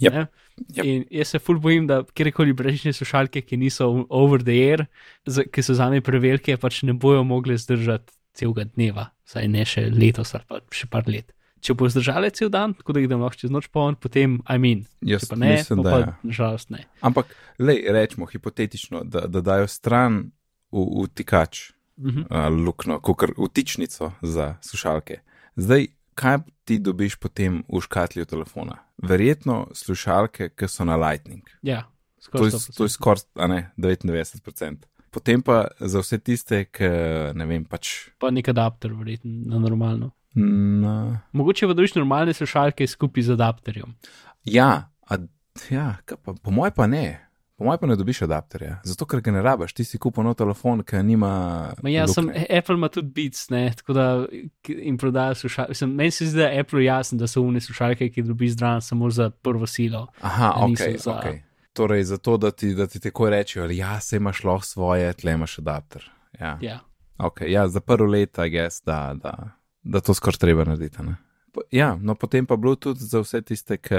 [0.00, 0.12] Yep.
[0.12, 0.26] Ne?
[0.74, 0.84] Yep.
[0.84, 4.86] In jaz se ful bojim, da kjerkoli brežične slušalke, ki niso over the air,
[5.26, 9.88] za, ki so zame prevelike, pač ne bojo mogli zdržati celega dneva, saj ne še
[9.90, 11.32] letos ali pa še par let.
[11.64, 14.60] Če bo zdržale cel dan, tako da jih dam lahko čez noč poln, potem I
[14.62, 14.84] mean.
[15.02, 16.12] Jaz pa ne, mislim, pa, da pa ja.
[16.22, 16.84] nažalost ne.
[17.02, 20.28] Ampak, lej, rečemo hipotetično, da, da dajo stran
[20.70, 22.20] v, v tikač Mhm.
[22.30, 25.20] uh, luknjo, kot vtičnico za slušalke.
[25.56, 28.78] Zdaj, kaj ti dobiš potem v škatlju telefona?
[29.02, 31.42] Verjetno slušalke, ki so na Lightning.
[31.62, 31.84] Ja,
[32.20, 34.86] skoraj to je skoraj a ne, 99%.
[35.10, 36.88] Potem pa za vse tiste, ki
[37.34, 38.10] ne vem, pač.
[38.18, 40.10] pa nek adapter, verjetno, na normalno.
[40.34, 43.94] Na, Mogoče pa dobiš normalne slušalke skupaj z adapterjem.
[44.44, 45.16] ja, a,
[45.70, 47.27] ja pa, po mojem pa ne.
[47.58, 50.36] Po mojem pa ne dobiš adapterja, zato ker ga ne rabiš, ti si kupil nov
[50.36, 51.30] telefon, ki nima.
[51.82, 52.28] Ma ja, sem.
[52.48, 54.04] Apple ima tudi Beats, ne, tako da
[54.64, 55.86] jim prodajo slušalke.
[55.88, 59.10] Meni se zdi, da je Apple jasno, da so umne slušalke, ki dobiš zdrav samo
[59.10, 60.06] za prvo silo.
[60.20, 61.24] Aha, ok, za- ok.
[61.72, 65.58] Torej, zato, da ti, da ti tako rečejo, ja, se imaš lahko svoje, tle imaš
[65.58, 66.06] adapter.
[66.40, 66.78] Ja, Ja.
[67.18, 69.34] okay, ja za prvo leto, I guess, da, da,
[69.82, 71.02] da to skoraj treba narediti.
[71.02, 71.16] ne.
[71.70, 73.94] Ja, no potem pa Bluetooth za vse tiste, ki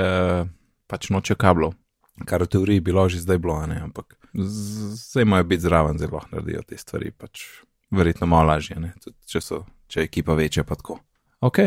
[0.88, 1.74] pač nočejo kablov,
[2.26, 6.18] kar v teoriji bilo že zdaj bilo, a ne, ampak zdaj imajo biti zraven, zelo
[6.18, 7.42] lahko naredijo te stvari, pač
[7.92, 11.00] verjetno malo lažje, ne, tudi če, so, če je ekipa večja, pa tako.
[11.42, 11.58] Ok,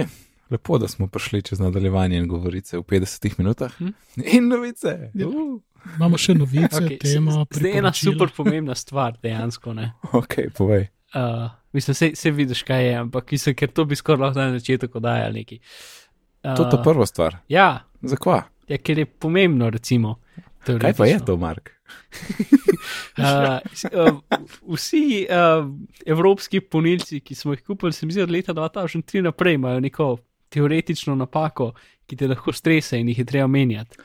[0.50, 3.72] lepo, da smo prišli čez nadaljevanje in govorice v 50 minutah.
[3.78, 3.92] Hm?
[4.36, 5.10] In novice.
[5.14, 5.28] Ja.
[5.28, 5.60] Uh.
[5.96, 7.40] Imamo še novice, Okay, okay, tema.
[7.50, 9.72] zdaj je ena super pomembna stvar, dejansko.
[9.74, 9.88] Ne.
[10.14, 10.84] Ok, povej.
[11.10, 14.52] Uh, mislim, se, se vidiš, kaj je, ampak mislim, ker to bi skoraj lahko na
[14.60, 15.58] začetku dajal neki.
[16.44, 17.40] Uh, To je ta prva stvar.
[17.50, 18.44] Ja, Zakva?
[18.70, 20.20] ja, ker je pomembno, recimo.
[20.66, 21.26] Kaj pa je teoretično.
[21.26, 21.70] to, Mark?
[23.18, 23.24] Uh,
[23.92, 24.18] uh,
[24.74, 25.66] vsi uh,
[26.06, 30.06] evropski ponilci, ki smo jih kupili, se mi zdi od leta 2003 naprej, imajo neko
[30.48, 31.72] teoretično napako,
[32.06, 34.00] ki te lahko strese in jih je treba menjati.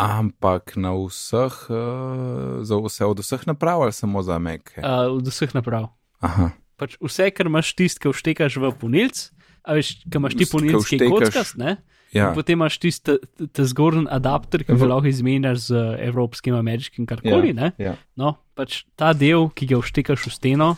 [0.00, 4.72] Ampak na vseh, uh, za vse od vseh naprav ali samo za Mac?
[4.78, 5.90] Uh, od vseh naprav.
[6.20, 6.50] Aha.
[6.76, 9.28] Pač vse, kar imaš tisti, ki vštekaš v ponilc,
[9.64, 11.76] a veš, ki imaš ti Tisti, ki ponilc, ki je vštekaš- kockast, ne?
[12.14, 12.30] Ja.
[12.30, 13.16] Potem imaš tisti
[13.58, 17.50] zgornji adapter, ki ga lahko izmenjaš z evropskim, ameriškim, karkoli.
[17.50, 17.72] ja, ne?
[17.78, 17.96] ja.
[18.14, 20.68] No, pač ta del, ki ga vštekaš v steno,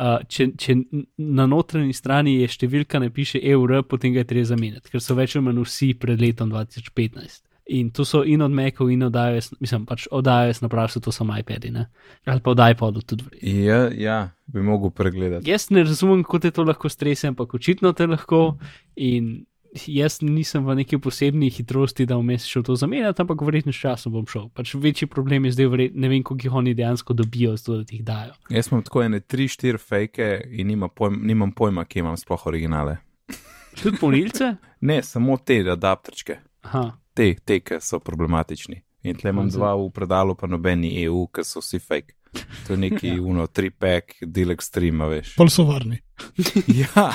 [0.00, 0.80] uh, če, če
[1.16, 5.14] na notranji strani je številka, ne piše EUR, potem ga je treba zamenjati, ker so
[5.14, 7.44] več ali manj vsi pred letom 2015.
[7.70, 11.00] In to so in od Mekov, in od iOS, mislim, pač od iOS naprav so
[11.00, 11.86] to samo iPadi, ne?
[12.24, 13.24] ali pa od iPodu tudi.
[13.42, 15.50] Ja, ja, bi mogel pregledati.
[15.50, 18.56] Jaz ne razumem, kako te to lahko strese, ampak očitno te lahko.
[18.96, 19.44] In
[19.86, 24.18] jaz nisem v neki posebni hitrosti, da vmes šel to zamenjati, ampak verjetno s časom
[24.18, 24.48] bom šel.
[24.54, 27.84] Pač večji problem je zdaj, verjet, ne vem, koliko jih oni dejansko dobijo, zato da
[27.84, 28.34] ti jih dajo.
[28.50, 32.98] Jaz imam tako ene 3-4 fejke in nima pojma, nimam pojma, kje imam sploh originale.
[33.78, 34.56] Tudi polnilce?
[34.80, 36.99] Ne, samo te adapterčke, Aha.
[37.20, 38.80] Te, te ki so problematični.
[39.08, 42.16] In tle imam dva v predalu, pa nobeni EU, ki so vsi fake.
[42.66, 43.22] To je neki Ja.
[43.26, 45.34] uno, tri pack, deal extreme, a veš.
[45.40, 46.00] Pol so varni.
[46.80, 47.10] Ja.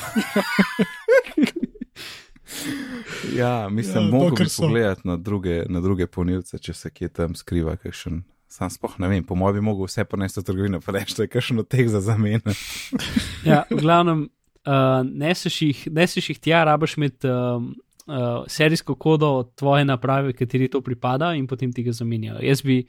[3.36, 7.76] Ja, mislim, Ja, mogoče pogledati na druge, na druge ponilce, če se kje tam skriva
[7.76, 8.22] kakšen.
[8.47, 11.26] Sam sploh ne vem, po mojem bi mogel vse ponesti v trgovino, pa reči, da
[11.26, 12.53] je kakšen od teh za zamene.
[13.49, 14.22] Ja, v glavnem,
[14.66, 17.74] uh, neseš jih, neseš jih tja, rabaš imeti um,
[18.08, 22.39] uh, serijsko kodo od tvoje naprave, kateri to pripada, in potem ti ga zamenjajo.
[22.43, 22.86] Jaz bi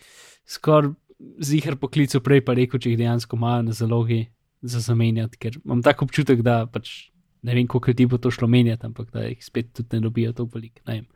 [0.47, 0.93] skoraj
[1.41, 4.27] zihar poklical prej, pa rekel, če jih dejansko imajo na zalogi
[4.63, 7.11] za zamenjati, ker imam tak občutek, da pač
[7.47, 10.33] ne vem, koliko ljudi bo to šlo menjati, ampak da jih spet tudi ne dobijo
[10.33, 10.81] tako veliko.
[10.87, 11.07] ne vem.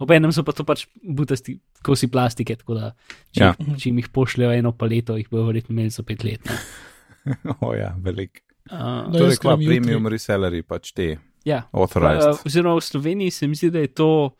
[0.00, 2.92] Obenem so pa to pač butasti kosi plastike, tako da
[3.32, 3.54] če, Ja.
[3.54, 6.40] če jim jih pošljejo eno paleto, jih bojo verjetno imeli za pet let.
[6.44, 6.56] ne.
[7.66, 8.42] o ja, velik.
[8.70, 9.66] Uh, kva grem jutri.
[9.80, 12.30] premium resellerji, pač te ja, authorized.
[12.30, 14.30] Uh, oziroma v Sloveniji se mi zdi, da je to,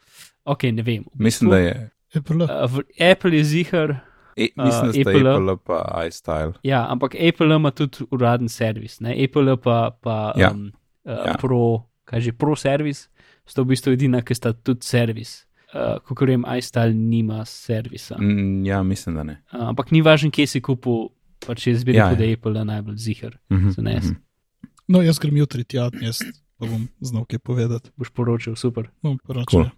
[0.44, 1.04] ok, ne vem.
[1.04, 1.90] v Mislim, bistvu, da je.
[2.14, 2.44] Apple.
[2.44, 3.96] Uh, Apple je zihar,
[4.36, 5.30] E, mislim, da sta Apple.
[5.30, 6.52] Apple pa iStyle.
[6.62, 9.00] ja, ampak Apple ima tudi uraden servis.
[9.00, 9.14] Ne?
[9.14, 10.50] Apple pa, pa Ja.
[10.50, 10.72] um,
[11.04, 11.34] uh, Ja.
[11.36, 13.08] pro, kaj že, pro servis,
[13.46, 15.46] sta v bistvu edina, ki sta tudi servis.
[15.74, 18.16] Uh, Ko vem, iStyle nima servisa.
[18.18, 18.26] Mm.
[18.30, 19.42] Mm, ja, mislim, da ne.
[19.52, 21.10] Uh, ampak ni važno, kje si kupil,
[21.46, 22.18] pač jaz bi Ja, rekel, ja.
[22.18, 23.36] da je Apple najbolj zihar.
[23.50, 24.06] Mhm, Zanese.
[24.08, 24.20] mhm.
[24.88, 26.18] No, jaz grem jutri tja, jaz
[26.60, 27.90] pa bom znal kaj povedati.
[27.96, 28.90] Boš poročal, super.
[29.02, 29.64] Bom poročal.
[29.64, 29.70] Cool.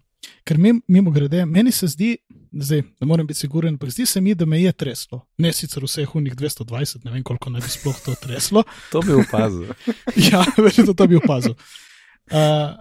[0.47, 2.16] Ker mim, mimo grede, meni se zdi,
[2.53, 5.20] zdaj ne morem biti siguren, ampak zdi se mi, da me je treslo.
[5.39, 8.64] Ne sicer vseh unih 220, ne vem koliko naj bi sploh to treslo.
[8.93, 9.70] To bi opazil.
[10.30, 11.55] ja, verjetno to bi opazil.
[12.30, 12.74] Uh,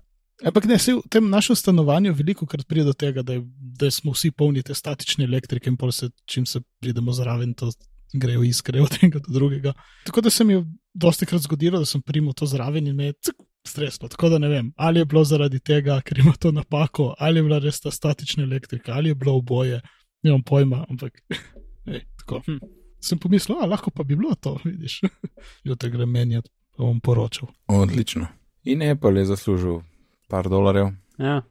[0.45, 3.45] ampak ne, se v tem našem stanovanju veliko krat pride do tega, da, je,
[3.81, 7.71] da smo vsi polni te statične elektrike in pol se, čim se pridemo zraven, to
[8.13, 9.73] grejo iskre od enega do drugega.
[10.05, 13.11] Tako da se mi je dosti krat zgodilo, da sem primil to zraven in me
[13.11, 14.07] je cik, streslo.
[14.07, 17.43] Tako da ne vem, ali je bilo zaradi tega, ker ima to napako, ali je
[17.43, 19.81] bila res ta statična elektrika, ali je bilo oboje,
[20.23, 21.21] nimam pojma, ampak
[21.87, 22.41] ej, tako.
[22.45, 22.57] Hm.
[22.99, 24.99] Sem pomislil, a lahko pa bi bilo to, vidiš.
[25.63, 27.49] Jutri grem menjati, pa bom poročal.
[27.67, 28.27] Odlično.
[28.63, 29.79] In Apple je zaslužil
[30.27, 30.91] par dolarjev.
[31.17, 31.41] Ja.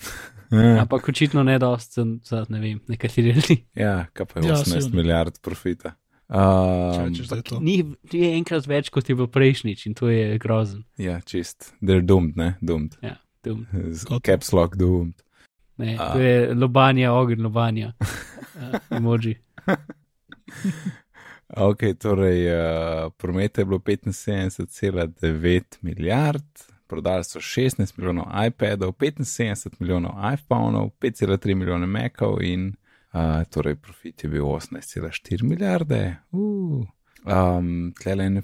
[0.50, 3.56] Ja, Ampak očitno ne dost za, ne vem, nekateri ljudi.
[3.74, 4.96] ja kaj pa je Ja, 18 sigurno.
[4.96, 5.92] milijard profita.
[6.28, 7.58] Če Um, rečeš, da je to.
[8.12, 10.84] Je enkrat več kot je v prejšnjič in to je grozen.
[10.98, 11.72] ja, čist.
[11.80, 12.56] They're doomed, ne?
[12.60, 12.98] Doomed.
[13.02, 13.16] Ja.
[13.90, 15.14] Z Kot- Caps lock doomed.
[15.78, 16.12] Ne, A.
[16.12, 17.94] to je lobanja, ogenj lobanja.
[18.00, 19.38] Uh, emoji.
[21.56, 26.44] Ok, torej uh, prometa je bilo 75,9 milijard,
[26.86, 32.74] prodali so 16 milijonov iPadov, 75 milijonov iPhonov, 5,3 milijone Macov in
[33.14, 36.16] uh, torej profit je bil 18,4 milijarde.
[36.32, 36.86] Uh.
[37.24, 38.42] Um, Tle en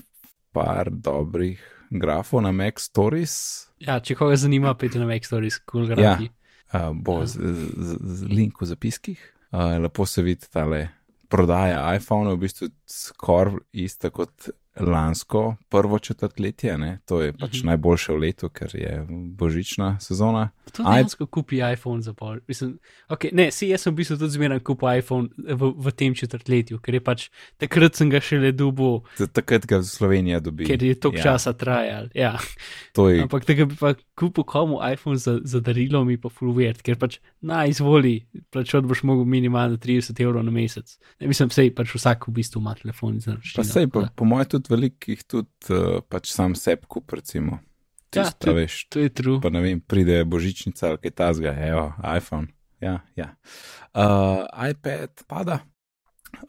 [0.52, 1.60] par dobrih
[1.90, 5.94] grafov na Mac Stories, Ja, če koga zanima, pejte na Make Stories, cool Ja.
[5.94, 6.30] grafi.
[6.74, 7.36] uh, bo z,
[7.76, 9.20] z, z link v zapiskih.
[9.52, 10.88] Uh, lepo se vidi tale
[11.28, 16.78] prodaja iPhone, v bistvu skoraj ista kot lansko prvo četrtletje.
[16.78, 16.98] Ne?
[17.04, 17.66] To je pač Mhm.
[17.66, 20.50] najboljše v letu, ker je božična sezona.
[20.72, 22.36] To Aj- dejansko kupi iPhone za pol.
[22.48, 26.10] Mislim, okay, ne, si jaz sem v bistvu tudi zmeraj kupil iPhone v, v tem
[26.10, 30.64] četrtletju, ker je pač takrat sem ga šele dubil, Z- Takrat ga Slovenija dobi.
[30.64, 31.22] ker je toliko ja.
[31.24, 32.08] časa trajal.
[32.14, 32.38] Ja.
[32.92, 36.54] To je, Ampak tega bi pa kupil komu iPhone za, za darilo, mi pa full
[36.54, 40.96] weird, ker pač na izvoli, plačati boš mogel minimalno 30 evrov na mesec.
[41.20, 43.64] Ne, mislim, sej pač vsak v bistvu ima telefon za pa naročilo.
[43.64, 47.58] sej, po, po mojem tudi velikih tudi uh, pač sam seb kup, recimo.
[48.14, 49.40] Ja, Tista, to- veš, To je true.
[49.42, 52.46] pa ne vem, pride božičnica ali kaj tasga, evo, iPhone.
[52.80, 53.34] Ja, ja.
[53.94, 55.58] Uh, iPad pada,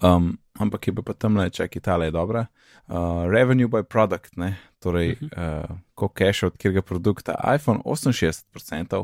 [0.04, 2.46] um, ampak je pa tam le, čakaj, tale je dobra.
[2.86, 4.58] Uh, revenue by product, ne?
[4.86, 5.64] Torej, uh -huh.
[5.70, 7.36] uh, ko cash od katerega produkta.
[7.56, 9.04] iPhone 68%,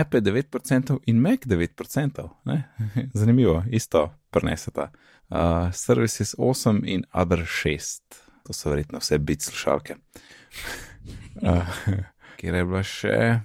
[0.00, 2.28] iPad 9% in Mac 9%.
[2.44, 2.62] Ne?
[3.20, 4.90] Zanimivo, isto preneseta.
[5.28, 8.00] Uh, services 8 in other 6.
[8.46, 9.96] To so verjetno vse bit slušalke.
[11.42, 11.68] Uh,
[12.38, 13.40] kjer je bila še?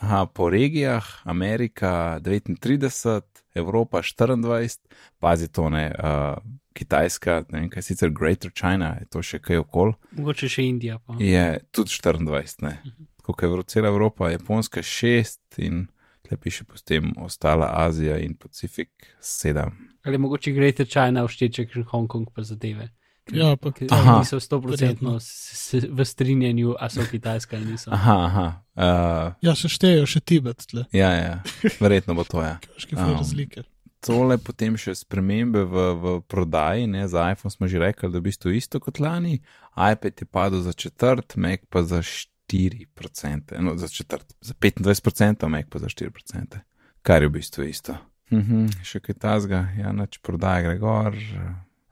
[0.00, 3.22] Aha, po regijah, Amerika 39,
[3.54, 4.78] Evropa 24,
[5.18, 6.38] pazi to ne, uh,
[6.72, 10.98] Kitajska, ne vem kaj sicer Greater China, je to še kaj okol, Mogoče še Indija.
[10.98, 11.16] Pa.
[11.18, 12.76] je tudi 24, ne.
[13.18, 15.88] Tako je cela Evropa, Japonska 6 in
[16.22, 18.90] tle piše potem ostala Azija in Pacifik
[19.20, 19.70] 7.
[20.02, 22.88] Ali mogoče Greater China všteče, ker Hongkong pa zadeve.
[23.30, 24.18] Ja, pa ker Aha.
[24.18, 25.26] niso 100% s-
[25.70, 27.90] s- v strinjanju, a so Kitajska ali niso.
[27.92, 31.42] Aha, aha, uh, Ja, še štejejo še Tibet, tle, ja, ja,
[31.78, 32.58] verjetno bo to, ja.
[32.58, 33.12] kakšne Um.
[33.14, 33.62] razlike.
[34.04, 38.22] Tole potem še spremembe v, v prodaji, ne, za iPhone smo že rekli, da je
[38.22, 39.40] v bistvu isto kot lani,
[39.76, 45.66] iPad je padel za četrt, Mac pa za 4%, no za četrt, za 25%, Mac
[45.70, 46.60] pa za 4%,
[47.02, 47.96] kar je v bistvu isto.
[48.30, 51.16] Mhm, še kaj tasga, ja, nač prodaja gre gor,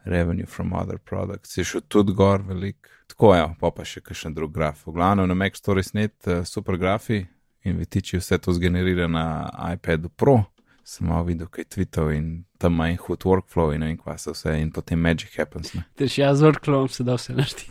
[0.08, 2.88] revenue from other products je šel tudi gor velik.
[3.08, 4.86] Tako je, pa pa še kakšen drug graf.
[4.86, 7.26] V glavnem na Mac Stories net, uh, super grafi,
[7.64, 10.42] in Vitiči vse to zgenerira na iPadu Pro.
[10.88, 14.14] Sem malo videl, kaj Twitter in tam ima en hud workflow in ne vem, kva
[14.16, 15.74] se vse in potem Magic happens.
[16.00, 17.68] Ter še jaz z workflowom se da vse našteti,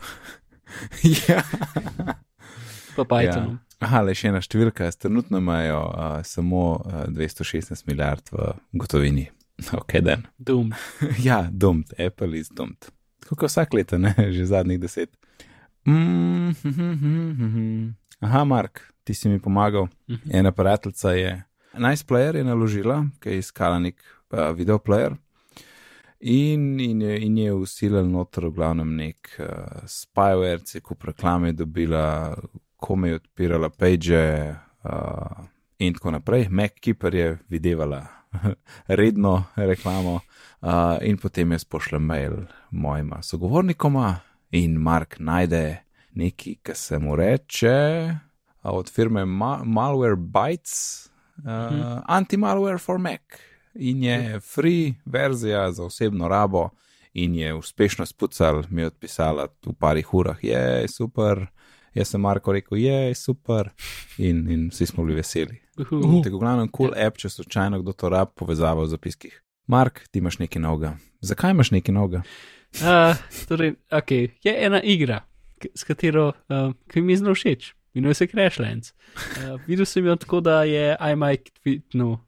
[1.26, 1.42] ja.
[2.94, 3.56] pa Pythonom.
[3.58, 3.64] Ja.
[3.88, 9.28] Aha, le še ena številka, trenutno imajo uh, samo uh, 216 milijard v gotovini.
[9.74, 10.22] Ok, den.
[10.38, 10.70] Doom.
[11.26, 12.92] ja, dumt, Apple is dumt.
[13.22, 15.10] Tako kot vsak leto, ne, že zadnjih deset.
[15.86, 17.82] Mm, hm, hm, hm, hm.
[18.26, 19.90] Aha, Mark, ti si mi pomagal.
[20.06, 20.30] Mhm.
[20.30, 21.36] Ena prijateljica je,
[21.74, 24.00] Nice Player je naložila, ki je iskala nek
[24.30, 25.16] uh, videoplayer.
[26.20, 31.52] In, in, je, in je usilil noter v glavnem nek uh, spyware, se kup reklame
[31.52, 32.34] dobila,
[32.76, 34.22] kome je odpirala page
[34.84, 35.44] uh,
[35.78, 36.48] in tako naprej.
[36.50, 38.06] MacKeeper je videvala
[39.00, 42.40] redno reklamo uh, in potem jaz pošljem mail
[42.70, 44.16] mojima sogovornikoma
[44.50, 45.82] in Mark najde
[46.14, 47.78] nekaj, kar se mu reče
[48.62, 51.08] od firme Ma Malware Bytes,
[51.38, 52.02] uh, Mhm.
[52.06, 53.20] anti-malware for Mac.
[53.74, 56.68] In je free verzija za osebno rabo,
[57.14, 61.46] in je uspešno spucal, mi je odpisala v parih urah, je super.
[61.94, 63.70] Jaz sem Marko rekel, je super,
[64.18, 65.60] in, in vsi smo bili veseli.
[65.78, 66.22] Uhu.
[66.24, 69.42] Tako glavno, cool app, če slučajno kdo to rab, povezava v zapiskih.
[69.66, 70.96] Mark, ti imaš nekaj novega.
[71.20, 72.22] Zakaj imaš nekaj novega?
[72.82, 73.16] Uh,
[73.48, 74.28] torej, okay.
[74.44, 75.22] Je ena igra,
[75.74, 78.92] s katero uh, ki mi je zelo všeč, imenuje se Crashlands.
[79.16, 82.18] Uh, videl sem jo tako, da je iMike tweetnul,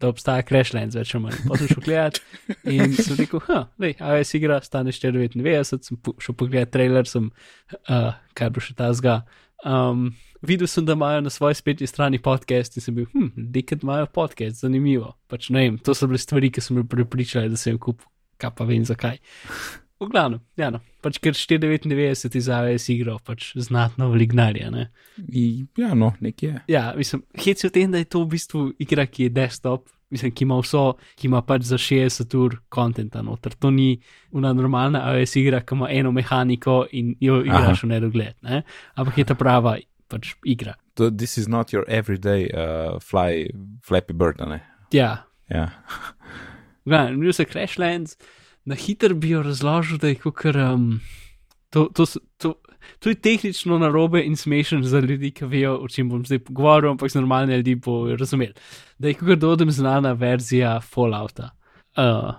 [0.00, 1.42] da obstaja Crashlands, več ali manj.
[1.48, 2.20] Potem šel gledat
[2.64, 7.28] in sem rekel, ha, lej, iOS igra stane 4,99, sem po- šel pogledat trailer, sem,
[7.84, 9.20] uh, kaj bo še ta zga.
[9.60, 10.06] Um,
[10.40, 14.08] videl sem, da imajo na svoji spletni strani podcast in sem bil, hm, dekad imajo
[14.08, 15.12] podcast, zanimivo.
[15.28, 18.08] Pač ne vem, to so bile stvari, ki so me prepričali, da sem jih kupil,
[18.40, 19.20] kaj pa vem zakaj.
[20.00, 24.70] V glavnem, ja, no, pač ker 499 izvajajo si igro, pač znatno vlignarja.
[24.72, 24.86] Ne?
[25.28, 26.60] I, ja, no, nekaj je.
[26.72, 29.90] Ja, mislim, hec je v tem, da je to v bistvu igra, ki je desktop,
[30.10, 30.86] mislim, ki ima vso,
[31.20, 33.54] ki ima pač za 60 ur kontenta noter.
[33.60, 33.92] To ni
[34.32, 38.64] una normalna iOS igra, ki ima eno mehaniko in jo igraš v nedogled, ne?
[38.96, 39.76] ampak je ta prava
[40.08, 40.78] pač igra.
[40.96, 43.52] To, this is not your everyday uh, fly,
[43.84, 44.64] flappy bird, ne.
[44.96, 45.70] Ja, Ja.
[46.84, 48.16] Gledaj, bil se Crashlands,
[48.64, 51.00] na hitro bi jo razložil, da je kot um,
[51.70, 52.54] to, to, s- to,
[52.98, 56.90] to je tehnično narobe in smešen za ljudi, ki vejo, o čem bom zdaj govoril,
[56.90, 58.52] ampak za normalne ljudi bo razumel.
[58.98, 61.50] Da je kot dodem znana verzija Fallouta.
[61.96, 62.34] Uh,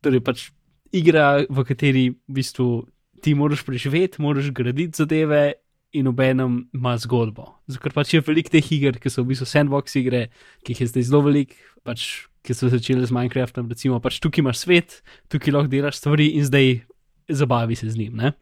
[0.00, 0.48] torej pač
[0.92, 2.86] igra, v kateri v bistvu
[3.22, 5.52] ti moraš preživeti, moraš graditi zadeve.
[5.94, 7.44] In obenem ima zgodbo.
[7.70, 10.24] Zato pač je veliko teh iger, ki so v bistvu sandbox igre,
[10.66, 11.54] ki jih je zdaj zelo veliko,
[11.84, 13.68] pač, ki so začele z Minecraftom.
[13.70, 14.98] Recimo, pač tukaj imaš svet,
[15.32, 16.82] tukaj lahko delaš stvari in zdaj
[17.28, 18.16] zabavi se z njim.
[18.16, 18.32] Ne?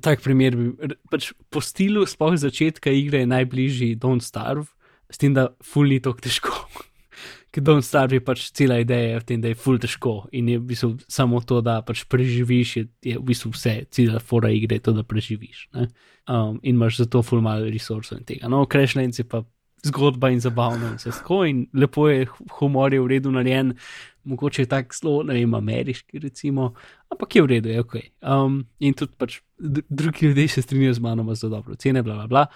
[0.00, 4.72] Tak primer bi pač po stilu, sploh začetka igre, je najbližji Don't Starve,
[5.12, 6.52] s tem, da ful ni tako težko.
[7.52, 10.60] Ker Don't Starve je pač cela ideja v tem, da je ful težko in je
[10.60, 14.80] v bistvu samo to, da pač preživiš, je, je v bistvu vse, cela fora igre
[14.80, 15.68] je to, da preživiš.
[15.76, 18.48] Um, in imaš zato ful malo resursov in tega.
[18.48, 19.44] No, Crashlands je pa
[19.86, 22.26] zgodba in zabavno in vse tako in lepo je,
[22.58, 23.74] humor je v redu narejen,
[24.24, 26.72] mogoče je tak zelo, ne vem, ameriški recimo,
[27.10, 27.94] ampak je v redu, je ok.
[28.22, 32.02] Um, in tudi pač dr- drugi ljudje se strinjajo z mano, ima zelo dobro cene,
[32.02, 32.46] bla bla bla.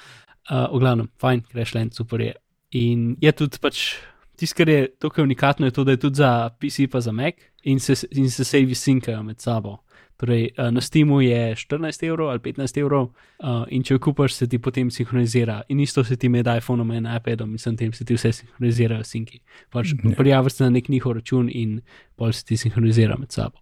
[0.50, 2.34] Uh, v glavnem, fajn, Crashland, super je.
[2.70, 3.88] In je tudi pač.
[4.36, 7.40] Tisto, kar je tukaj unikatno, je to, da je tudi za PC pa za Mac
[7.64, 9.78] in se, in se savi sinkajo med sabo.
[10.16, 14.32] Torej, eh, na Steamu je 14 evrov ali 15 evrov, uh, in če jo kupaš,
[14.32, 15.62] se ti potem sinhronizira.
[15.68, 19.40] In isto se ti med iPhonom in iPadom, sem tem se ti vse sinhronizirajo sinki.
[19.70, 20.14] Pač Ja.
[20.16, 21.80] prijaviš se na nek njihov račun in
[22.16, 23.58] pol se ti sinhronizira med sabo.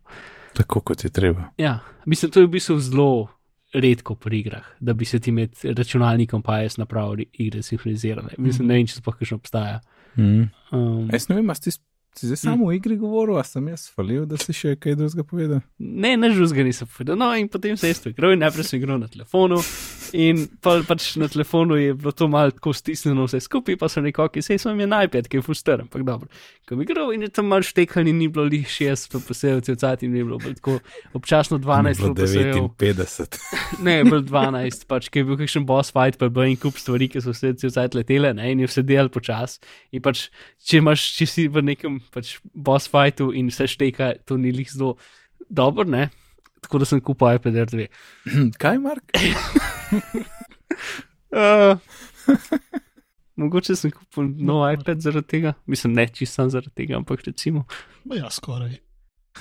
[0.55, 1.51] Tako kot je treba.
[1.59, 3.29] Ja, mislim, to je v bistvu zelo
[3.75, 8.29] redko pri igrah, da bi se ti med računalnikom pa jaz napravo igre sinhronizirale.
[8.39, 9.81] Mislim, ne vem, če sploh še obstaja.
[10.17, 10.45] Mm.
[10.71, 11.73] Um, Jaz ne vem, a si,
[12.19, 15.27] si zdaj samo v igri govoril, a sem jaz falil, da si še kaj drugega
[15.27, 15.61] povedal.
[15.79, 17.19] ne, ne žuzga nisem povedal.
[17.19, 19.61] No, in potem se je to igral, in najprej sem igral na telefonu.
[20.15, 24.05] In pa, pač na telefonu je bilo to malo tako stisnjeno vse skupaj, pa sem
[24.07, 26.31] rekel, ok, sej sem je najpet, ki je fuster, ampak dobro.
[26.69, 30.05] Ko bi igral in je tam malo štekal, in ni bilo lih 60 posebej, cel
[30.07, 30.79] in ni bilo bolj tako
[31.19, 32.63] občasno 12 Bilo posebej.
[32.79, 33.41] 59.
[33.87, 36.79] Ne, bolj 12, pač, ki je bil kakšen boss fight, pa je bil en kup
[36.79, 39.59] stvari, ki so se cel cel letele, ne, in je vse delal počas.
[39.91, 40.29] In pač,
[40.63, 44.69] če, imaš, če si v nekem pač, boss fightu in vse šteka, to ni lih
[44.73, 44.97] zelo
[45.49, 46.09] dobro, ne.
[46.65, 47.87] Tako da sem kupil iPad R2.
[48.59, 49.13] Kaj, Mark?
[51.35, 51.79] Uh,
[53.41, 57.65] mogoče sem kupil nov iPad zaradi tega, mislim, ne čisto zaradi tega, ampak recimo.
[58.05, 58.77] Ma Ja, skoraj.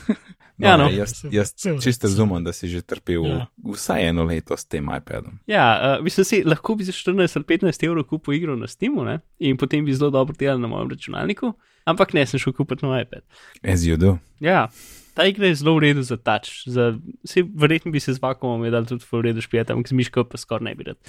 [0.08, 0.16] No,
[0.68, 0.86] Ja, no.
[0.86, 3.46] ne, jaz, Saj- jaz redu, čisto razumem, da si že trpel ja.
[3.64, 5.40] vsaj eno leto s tem iPadom.
[5.48, 5.66] Ja,
[5.98, 9.20] uh, mislim, si, lahko bi za 14 ali 15 evrov kupil igro na Steamu ne?
[9.40, 11.54] in potem bi zelo dobro delal na mojem računalniku,
[11.90, 13.24] ampak ne, sem šel kupiti nov iPad.
[13.64, 14.18] As you do.
[14.44, 14.68] Ja,
[15.14, 16.64] ta igra je zelo v redu za touch.
[16.70, 16.94] Za,
[17.26, 20.24] vse, verjetno bi se z vakumom je dal tudi v redu špijati, ampak z miško
[20.26, 21.00] pa skoraj ne bi rad.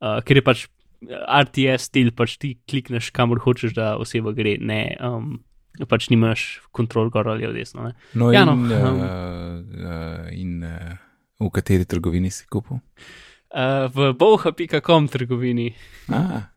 [0.00, 4.56] Uh, ker je pač eh, RTS stil, pač ti klikneš kamor hočeš, da oseba gre,
[4.60, 4.96] ne.
[5.00, 5.38] Um,
[5.88, 7.86] Pač nimaš kontrol gor ali v desno.
[7.86, 7.92] Ne?
[8.18, 8.98] No, Ja, in, no, uh, um.
[9.80, 10.98] uh, in uh,
[11.40, 12.82] v kateri trgovini si kupil?
[13.54, 15.70] Uh, v boha.com trgovini.
[16.12, 16.50] Ah,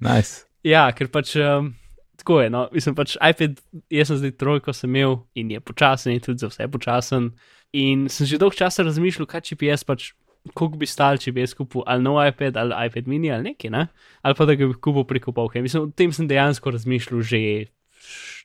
[0.00, 0.46] nice.
[0.64, 1.74] Ja, ker pač um,
[2.22, 2.50] tako je.
[2.52, 3.58] No, mislim pač iPad,
[3.92, 7.30] jaz sem zdaj trojko sem imel in je počasen, in tudi za vse počasen.
[7.76, 10.10] In sem že dolgo časa razmišljal, kaj če bi jaz pač,
[10.54, 13.70] koliko bi stal, če bi jaz kupil ali nov iPad ali iPad mini ali nekaj,
[13.70, 13.86] ne?
[14.22, 15.62] ali pa da ga bi kupil preko polke.
[15.62, 17.42] Mislim, o tem sem dejansko razmišljal že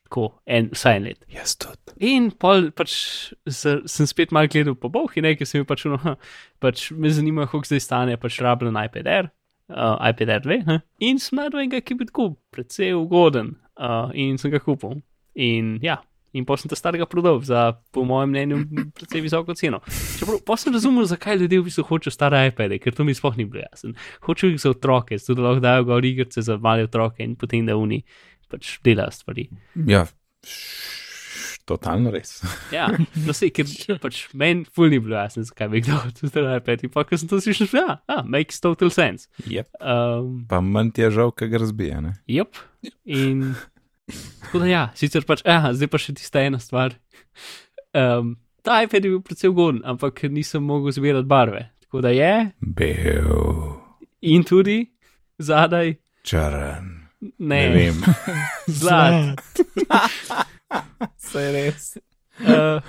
[0.05, 1.25] tako en, vsaj en let.
[1.33, 1.95] Jaz tudi.
[2.05, 2.93] In pol pač
[3.49, 6.15] se, sem spet mal gledal po bohi, nekaj sem bil pač, no,
[6.63, 9.31] pač me zanima, koliko zdaj stane pač rabljen iPad Air,
[9.73, 10.61] uh, iPad Air 2.
[10.69, 10.79] Ne?
[11.01, 15.01] In sem najdel enega, ki bi tako precej ugoden uh, in sem ga kupil.
[15.35, 16.01] In ja.
[16.35, 18.57] In pa sem ta starega prodal za, po mojem mnenju,
[18.97, 19.79] precej visoko ceno.
[20.19, 23.37] Čeprav pa sem razumel, zakaj ljudje v bistvu hočejo stare iPade, ker to mi sploh
[23.39, 23.93] ni bilo jasno.
[24.27, 27.63] Hočejo jih za otroke, zato da lahko dajo gor igrice za male otroke in potem
[27.69, 28.01] da oni
[28.51, 29.47] pač delajo stvari.
[29.87, 30.03] Ja,
[31.65, 32.37] totalno res.
[32.73, 32.87] Ja,
[33.25, 33.67] no se, ker
[34.01, 36.85] pač meni ful ni bilo jasno, zakaj bi kdo to zdaj iPad.
[36.85, 39.29] In pa, ko sem to slišal, ja, ah, makes total sense.
[39.49, 39.71] Yep.
[39.81, 42.01] Um, Pa manj ti je žal, kaj ga razbija.
[42.05, 42.15] Ne?
[42.29, 42.61] yep.
[43.05, 43.55] In
[44.41, 46.93] tako da ja, sicer pač, ja, zdaj pa še tista ena stvar.
[47.95, 51.63] Um, ta iPad je bil precej ugoden, ampak nisem mogel zbirati barve.
[51.85, 53.79] Tako da je Bel,
[54.21, 54.81] in tudi
[55.37, 56.91] zadaj, črn.
[57.21, 58.03] ne, Ne vem.
[58.81, 59.39] zlat.
[61.17, 61.91] Se je res.
[62.41, 62.81] Uh,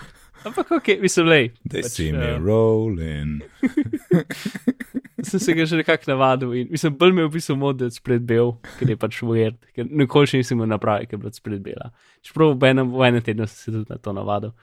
[0.46, 1.50] ampak ok, mislim, lej.
[1.66, 3.42] They Pač, see me eh, rolling.
[5.26, 8.22] sem se ga že nekako navadil in mislim, bolj me je v bistvu model spred
[8.28, 11.62] bel, ker je pač weird, ker nikoli še nisem imel naprave, ki je bila spred
[11.64, 11.90] bela.
[12.24, 14.54] Čeprav v enem, v enem tednu sem se tudi na to navadil.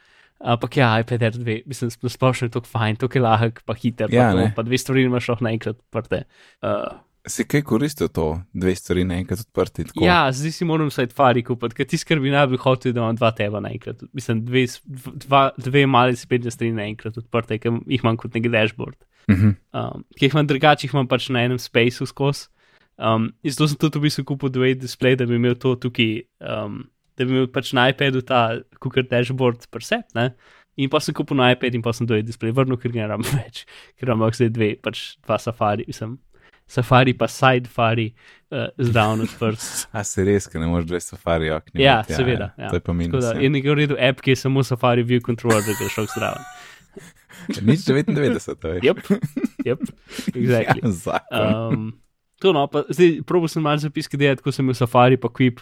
[0.43, 3.75] Ampak ja, iPad Air 2, mislim, na splošno je to fajn, to je lahek, pa
[3.79, 6.25] hiter, Ja, pa, to, pa dve stvari imaš lahko naenkrat odprte.
[6.59, 9.85] Uh, Si kaj koristil to, dve stvari naenkrat odprti?
[9.87, 10.03] Tako?
[10.03, 13.61] ja, zdaj si moram Safari kupiti, ker ti skrbi najbolj hotel, da imam dva teba
[13.63, 14.01] naenkrat.
[14.11, 14.65] Mislim, dve,
[15.23, 18.99] dva, dve male spletne strani naenkrat odprte, ker jih imam kot nek dashboard.
[19.31, 19.53] Mhm.
[19.71, 22.49] um, ki jih imam drugače, jih imam pač na enem spaceu skozi.
[22.99, 26.81] Um, zato sem tudi v bistvu kupil dve display, da bi imel to tukaj, um,
[27.15, 30.33] da bi imel pač na iPadu ta kukar dashboard preset, ne.
[30.75, 33.09] In pa sem kupil na iPad in pa sem dve display vrnil, ker ga ne
[33.13, 33.63] rabim več,
[33.95, 36.19] ker imam zdaj dve, pač dva safari, sem.
[36.67, 38.13] Safari pa side fari,
[38.51, 39.63] uh, zdravo odprt.
[39.97, 41.81] A se res, ker ne moreš dve safari okni.
[41.83, 42.69] Ja, imeti, seveda, ja.
[42.69, 43.23] To je pa minus.
[43.23, 43.41] da ja.
[43.43, 46.45] je nekaj v redu app, ki je samo Safari View Controller, da ga šel zdravo.
[47.67, 48.79] Nič 99, to je.
[48.87, 48.97] Yep,
[49.65, 49.83] yep,
[50.33, 50.81] exactly.
[50.83, 51.53] Ja, zakon.
[51.73, 51.85] Um,
[52.41, 55.61] to no, pa zdaj probo sem malce zapiske delati, ko sem imel Safari, pa Quip.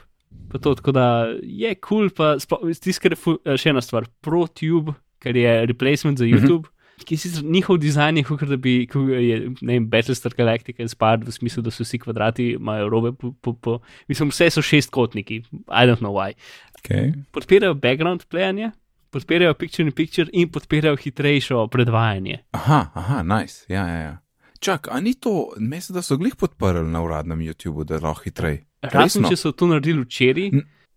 [0.52, 1.06] Pa to, tako da
[1.41, 4.93] je kul, cool, pa stiskare še ena stvar, ProTube,
[5.24, 6.68] ker je replacement za YouTube.
[6.68, 6.81] Mm -hmm.
[7.06, 8.88] Ki sicer njihov dizajn, je kot da bi,
[9.22, 13.32] je, ne vem, Battlestar Galactica inspired v smislu, da so vsi kvadrati, imajo robe, po,
[13.41, 16.34] po, po, mislim, vse so šestkotniki, I don't know why.
[16.82, 17.14] Okay.
[17.32, 18.72] Podpirajo background playanje,
[19.10, 22.38] podpirajo picture in picture in podpirajo hitrejšo predvajanje.
[22.52, 23.66] Aha, aha, nice.
[23.70, 24.18] Ja, ja, ja.
[24.60, 28.62] Čak, a ni to, mislim, da so glih podprli na uradnem YouTubu, da lahko hitrej.
[28.82, 29.30] Razen Resno?
[29.30, 30.52] če so to naredili včeraj,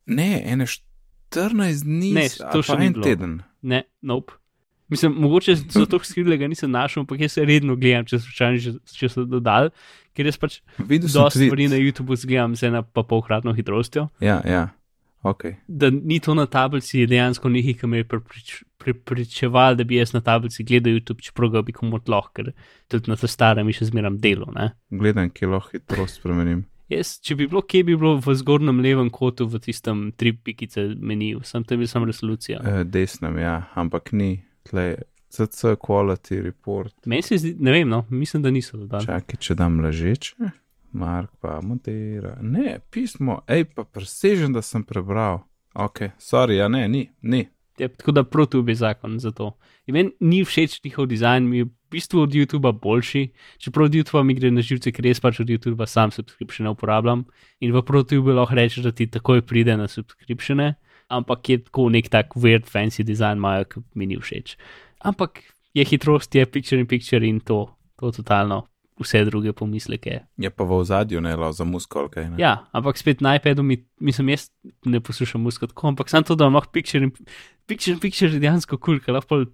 [0.06, 0.66] Ne, ene
[1.32, 3.04] 14 dni, Ne, to še en bilo.
[3.04, 3.38] teden.
[3.62, 4.32] Ne, nope.
[4.94, 8.58] Mislim, mogoče so to skrili, ga nisem našel, ampak jaz se redno gledam, če slučajno
[8.58, 9.70] že- če so dodali,
[10.12, 11.48] ker jaz pač Videl sem dosti tweet.
[11.48, 14.08] stvari na YouTubu zgledam z ena pa polkratno hitrostjo.
[14.20, 14.68] Ja, ja,
[15.22, 15.44] ok.
[15.68, 19.96] Da ni to na tablici, je dejansko nekaj, kar me je preprič, prepričeval, da bi
[19.96, 22.52] jaz na tablici gledal YouTube, čeprav ga bi komot lahko, ker
[22.88, 24.46] tudi na te stare mi še zmeram delo.
[24.52, 24.70] Ne?
[24.90, 26.64] Gledam, kje lahko hitrost spremenim.
[26.88, 30.84] Jaz, če bi bilo, kje bi bilo v zgornjem levem kotu v tistem tri pikice
[30.94, 32.60] meniju, sem tam bil sem resolucija.
[32.60, 34.44] E, desnem, ja, ampak ni.
[34.64, 34.86] Tle,
[35.34, 36.94] CC Quality Report.
[37.06, 39.06] Meni se zdi, ne vem, no, mislim, da niso dodali.
[39.06, 40.50] Čakaj, če dam ležeče.
[40.94, 42.36] Mark pa montira.
[42.42, 45.42] Ne, pismo, hej, pa presežen, da sem prebral.
[45.74, 47.42] Ok, sorry, ja, ne, ni, ni.
[47.78, 49.56] Ja, tako da ProTube je zakon za to.
[49.86, 53.24] In meni ni všeč njihov dizajn, mi je v bistvu od YouTuba boljši,
[53.58, 57.24] čeprav od YouTuba mi gre na živce, ker res pač od YouTuba sam subscriptione uporabljam.
[57.60, 60.76] In v ProTube lahko rečeš, da ti takoj pride na subscriptione,
[61.08, 64.56] ampak je tako nek tak weird, fancy dizajn, imajo, ki mi ni všeč.
[65.04, 65.42] Ampak
[65.74, 67.66] je hitrost, je picture in picture in to,
[68.00, 68.64] to totalno
[69.00, 70.20] vse druge pomisleke.
[70.38, 72.36] Je pa v ozadju ne lo za musko, kaj ne.
[72.38, 74.50] Ja, ampak spet na iPadu mi, mislim, jaz
[74.86, 77.10] ne poslušam musko tako, ampak samo to, da imam picture in
[77.66, 79.44] picture, in picture je dejansko kul, cool, ker lahko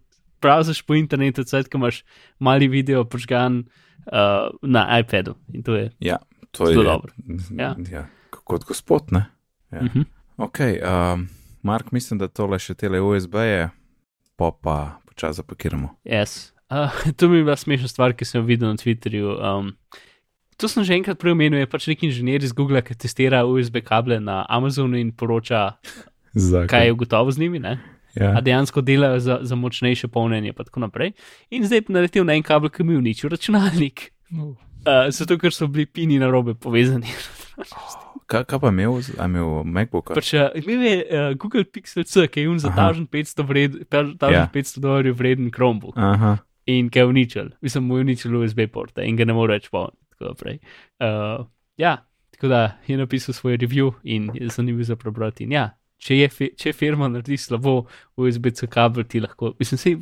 [0.45, 2.03] browsers po internetu, cvet, ko imaš
[2.39, 3.65] mali video požgan
[4.13, 5.91] uh, na iPadu in to je.
[6.05, 6.21] Ja,
[6.53, 7.13] to je Zelo dobro.
[7.57, 7.75] Ja.
[7.91, 8.01] Ja.
[8.01, 8.07] ja.
[8.45, 9.27] Kot gospod, ne?
[9.73, 9.81] Ja.
[9.81, 10.05] Uh -huh.
[10.37, 11.29] Ok, um,
[11.63, 13.69] Mark, mislim, da tole še tele USB-je,
[14.41, 14.77] pa pa
[15.09, 15.95] počasi zapakiramo.
[16.05, 16.53] Yes.
[16.71, 19.37] Uh, to mi je bila smešna stvar, ki sem jo videl na Twitterju.
[19.37, 19.75] Um,
[20.57, 23.83] to sem že enkrat prej omenil, je pač nek inženir iz Google, ki testira USB
[23.85, 25.81] kable na Amazonu in poroča,
[26.33, 26.69] Zakaj?
[26.71, 27.61] kaj je ugotovil z njimi.
[27.61, 27.79] Ne?
[28.15, 28.35] Ja.
[28.39, 31.13] A dejansko delajo za, za močnejše polnjenje, in tako naprej.
[31.51, 34.11] In zdaj je naletel na en kabel, ki mi je uničil računalnik.
[34.31, 34.57] No.
[34.81, 37.07] Uh, zato, ker so bili pini na robe povezani.
[38.31, 40.13] Kaj, kaj pa je imel, a je imel MacBook?
[40.15, 42.93] pač, uh, imel je uh, Google Pixel C, ki je un za Aha.
[42.95, 44.83] 1500, vred, 1500 Ja.
[44.85, 45.97] dolarjev vreden Chromebook.
[45.99, 46.37] Aha,
[46.71, 49.67] in ga je uničil, mislim, mu je uničil USB porte in ga ne more več
[50.21, 50.61] naprej.
[51.03, 51.43] Uh,
[51.77, 51.97] ja,
[52.31, 55.45] tako da je napisal svoj review in je zanimivo za prebrati.
[55.45, 59.97] In ja, če je, če firma naredi slabo USB-C kabel, ti lahko, mislim, sej,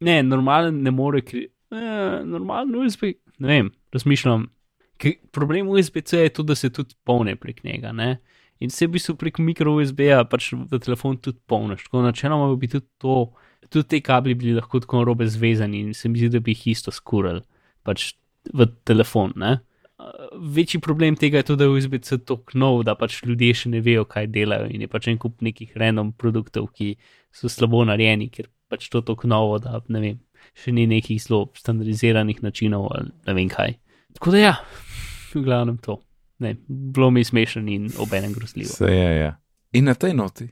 [0.00, 4.46] ne, normalen ne more, kri, eh, normalen USB, ne vem, razmišljam.
[5.32, 7.92] Problem USB-C je tudi, da se tudi polne prek njega.
[7.92, 8.20] Ne?
[8.62, 11.88] In se v bistvu prek mikro USB-ja pač v telefon tudi polniš.
[11.88, 13.32] Tako načeloma bi tudi to,
[13.68, 16.68] tudi te kabli bili lahko tako robe zvezani in se mi zdi, da bi jih
[16.76, 17.42] isto skurali
[17.82, 18.12] pač
[18.54, 19.34] v telefon.
[19.36, 19.58] Ne?
[20.54, 23.82] Večji problem tega je tudi, da je USB-C tako nov, da pač ljudje še ne
[23.82, 26.94] vejo, kaj delajo in je pač en kup nekih random produktov, ki
[27.34, 30.18] so slabo narejeni, ker pač to tako novo, da ne vem,
[30.58, 33.76] še ni nekih zelo standardiziranih načinov ali ne vem kaj.
[34.14, 34.56] Tako da ja,
[35.34, 36.00] v glavnem to.
[36.38, 38.68] Ne, bilo mi je smešno in obenem grozljivo.
[38.68, 39.36] se je, ja.
[39.72, 40.48] In na tej noti,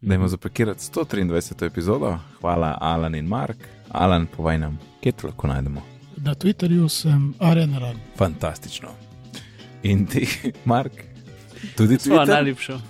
[0.00, 1.66] dajmo zapakirati 123.
[1.66, 2.18] epizodo.
[2.40, 3.56] Hvala, Alan in Mark.
[3.90, 5.82] Alan, povej nam, kje to lahko najdemo.
[6.16, 7.96] Na Twitterju sem arenaran.
[8.16, 8.88] Fantastično.
[9.82, 10.26] In ti,
[10.64, 10.92] Mark,
[11.76, 12.34] tudi Svojo Twitter?
[12.34, 12.80] najljubšo.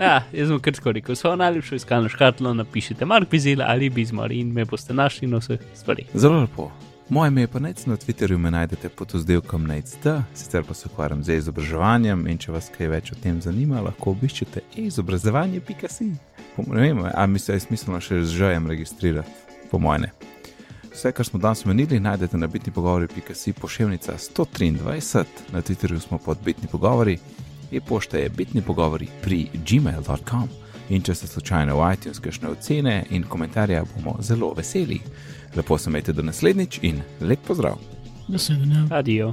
[0.00, 4.52] Ja, jaz sem kratko rekel, svojo najljubšo iskalno škatlo napišite Mark Bizil ali Bizmar in
[4.52, 6.06] me boste našli na vseh stvarih.
[6.14, 6.70] Zelo lepo.
[7.08, 10.88] Moje ime je pa nec na Twitterju, me najdete pod oddelkom NECT, sicer pa se
[10.92, 16.08] ukvarjam z izobraževanjem in če vas kaj več o tem zanima, lahko obiščete e-izobraževanje.si.
[16.56, 19.30] Ne vem, a mi se je smiselno še z žajem registrirati,
[19.70, 20.08] po mojem.
[20.08, 20.12] ne.
[20.94, 26.38] Vse, kar smo danes omenili, najdete na bitni pogovori.si pošiljka 123, na Twitterju smo pod
[26.44, 27.18] bitni pogovori,
[27.72, 30.63] e-pošta je bitni pogovori pri gmail.com.
[30.88, 35.00] In če ste slučajno v iTunes, kakšne ocene in komentarje, bomo zelo veseli.
[35.56, 37.78] Lepo se imejte do naslednjič in lep pozdrav.
[38.28, 38.86] Naslednja.
[38.90, 39.32] Adijo.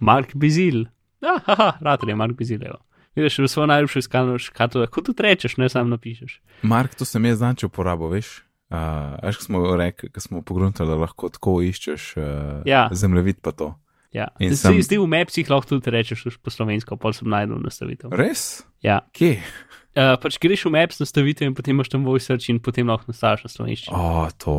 [0.00, 0.84] Mark Bizil.
[1.22, 2.60] Ah, haha, rad je Mark Bizil.
[2.66, 2.78] evo.
[3.16, 6.40] Vidiš, v svojo najljubšo iskalno škatlo, lahko tudi rečeš, ne samo napišeš.
[6.62, 8.43] Mark, to sem jaz značil uporabo, veš.
[8.72, 12.24] Uh, ko smo rekli, ko smo pogruntali, da lahko tako iščeš uh,
[12.66, 12.88] Ja.
[12.92, 13.74] zemljevid pa to.
[14.14, 14.28] Ja.
[14.38, 15.02] In Zdaj sem- sem...
[15.02, 18.14] v Mapsih lahko tudi rečeš po slovensko, pol sem najdel nastavitev.
[18.14, 18.62] Res?
[18.82, 19.02] Ja.
[19.12, 19.42] Kje?
[19.94, 23.10] Uh, pač greš v Maps nastavitev in potem imaš tam voice search in potem lahko
[23.12, 23.94] nastaviš na slovenščino.
[23.94, 24.54] O, to.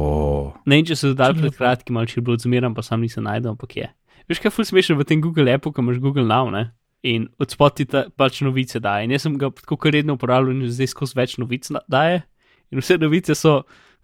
[0.67, 3.23] Ne če so dodali Če pred kratkim, ali če je bilo zmeram, pa sam nisem
[3.27, 3.89] najdel, ampak je.
[4.29, 6.71] Veš, kaj je ful smešno v tem Google appu, ko imaš Google Now, ne?
[7.03, 9.05] In od spoti ta pač novice daje.
[9.05, 12.23] In jaz sem ga tako redno uporabljal in zdaj skozi več novic daje.
[12.71, 13.59] In vse novice so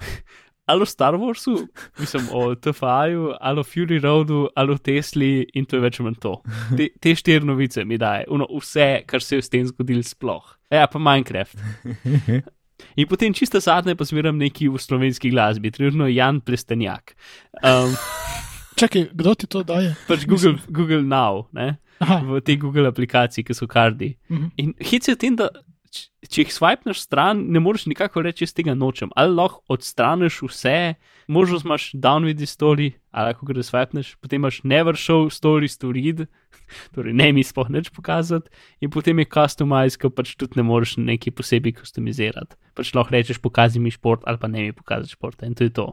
[0.71, 1.67] ali o Star Warsu,
[1.99, 6.19] mislim o TFA-ju, ali o Fury Roadu, ali o Tesli in to je več manj
[6.23, 6.37] to.
[6.77, 10.55] Te, te štiri novice mi daje, Uno, vse, kar se je s tem zgodilo sploh.
[10.71, 11.59] Ja, pa Minecraft.
[12.97, 17.13] In potem čisto zadnje pa zmeram neki v slovenski glasbi, trenutno Jan Plestenjak.
[17.61, 17.93] Um,
[18.79, 19.93] Čakaj, kdo ti to daje?
[20.07, 21.75] pač Google, Google Now, ne?
[22.01, 24.15] Aha, v tej Google aplikaciji, ki so kardi.
[24.31, 24.49] mhm.
[24.57, 25.51] In hit je v tem, da
[25.91, 29.11] če jih swipneš stran, ne moreš nikakor reči, jaz tega nočem.
[29.19, 30.95] Ali lahko odstraniš vse,
[31.31, 35.77] možnost imaš down with the story, ali lahko ga swipneš, potem imaš never show stories
[35.81, 36.25] to read,
[36.95, 40.95] torej ne mi spoh nič pokazati, in potem je customize, ki pač tudi ne moreš
[41.01, 42.55] nekaj posebej customizirati.
[42.77, 45.75] Pač lahko rečeš, pokaži mi šport ali pa ne mi pokaži športa in to je
[45.75, 45.91] to.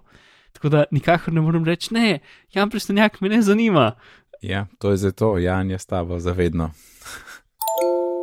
[0.54, 2.20] Tako da nikakor ne morem reči, ne,
[2.54, 3.92] Jan Prestenjak me ne zanima.
[4.42, 6.70] Ja, to je zato, Jan je s tabo zavedno.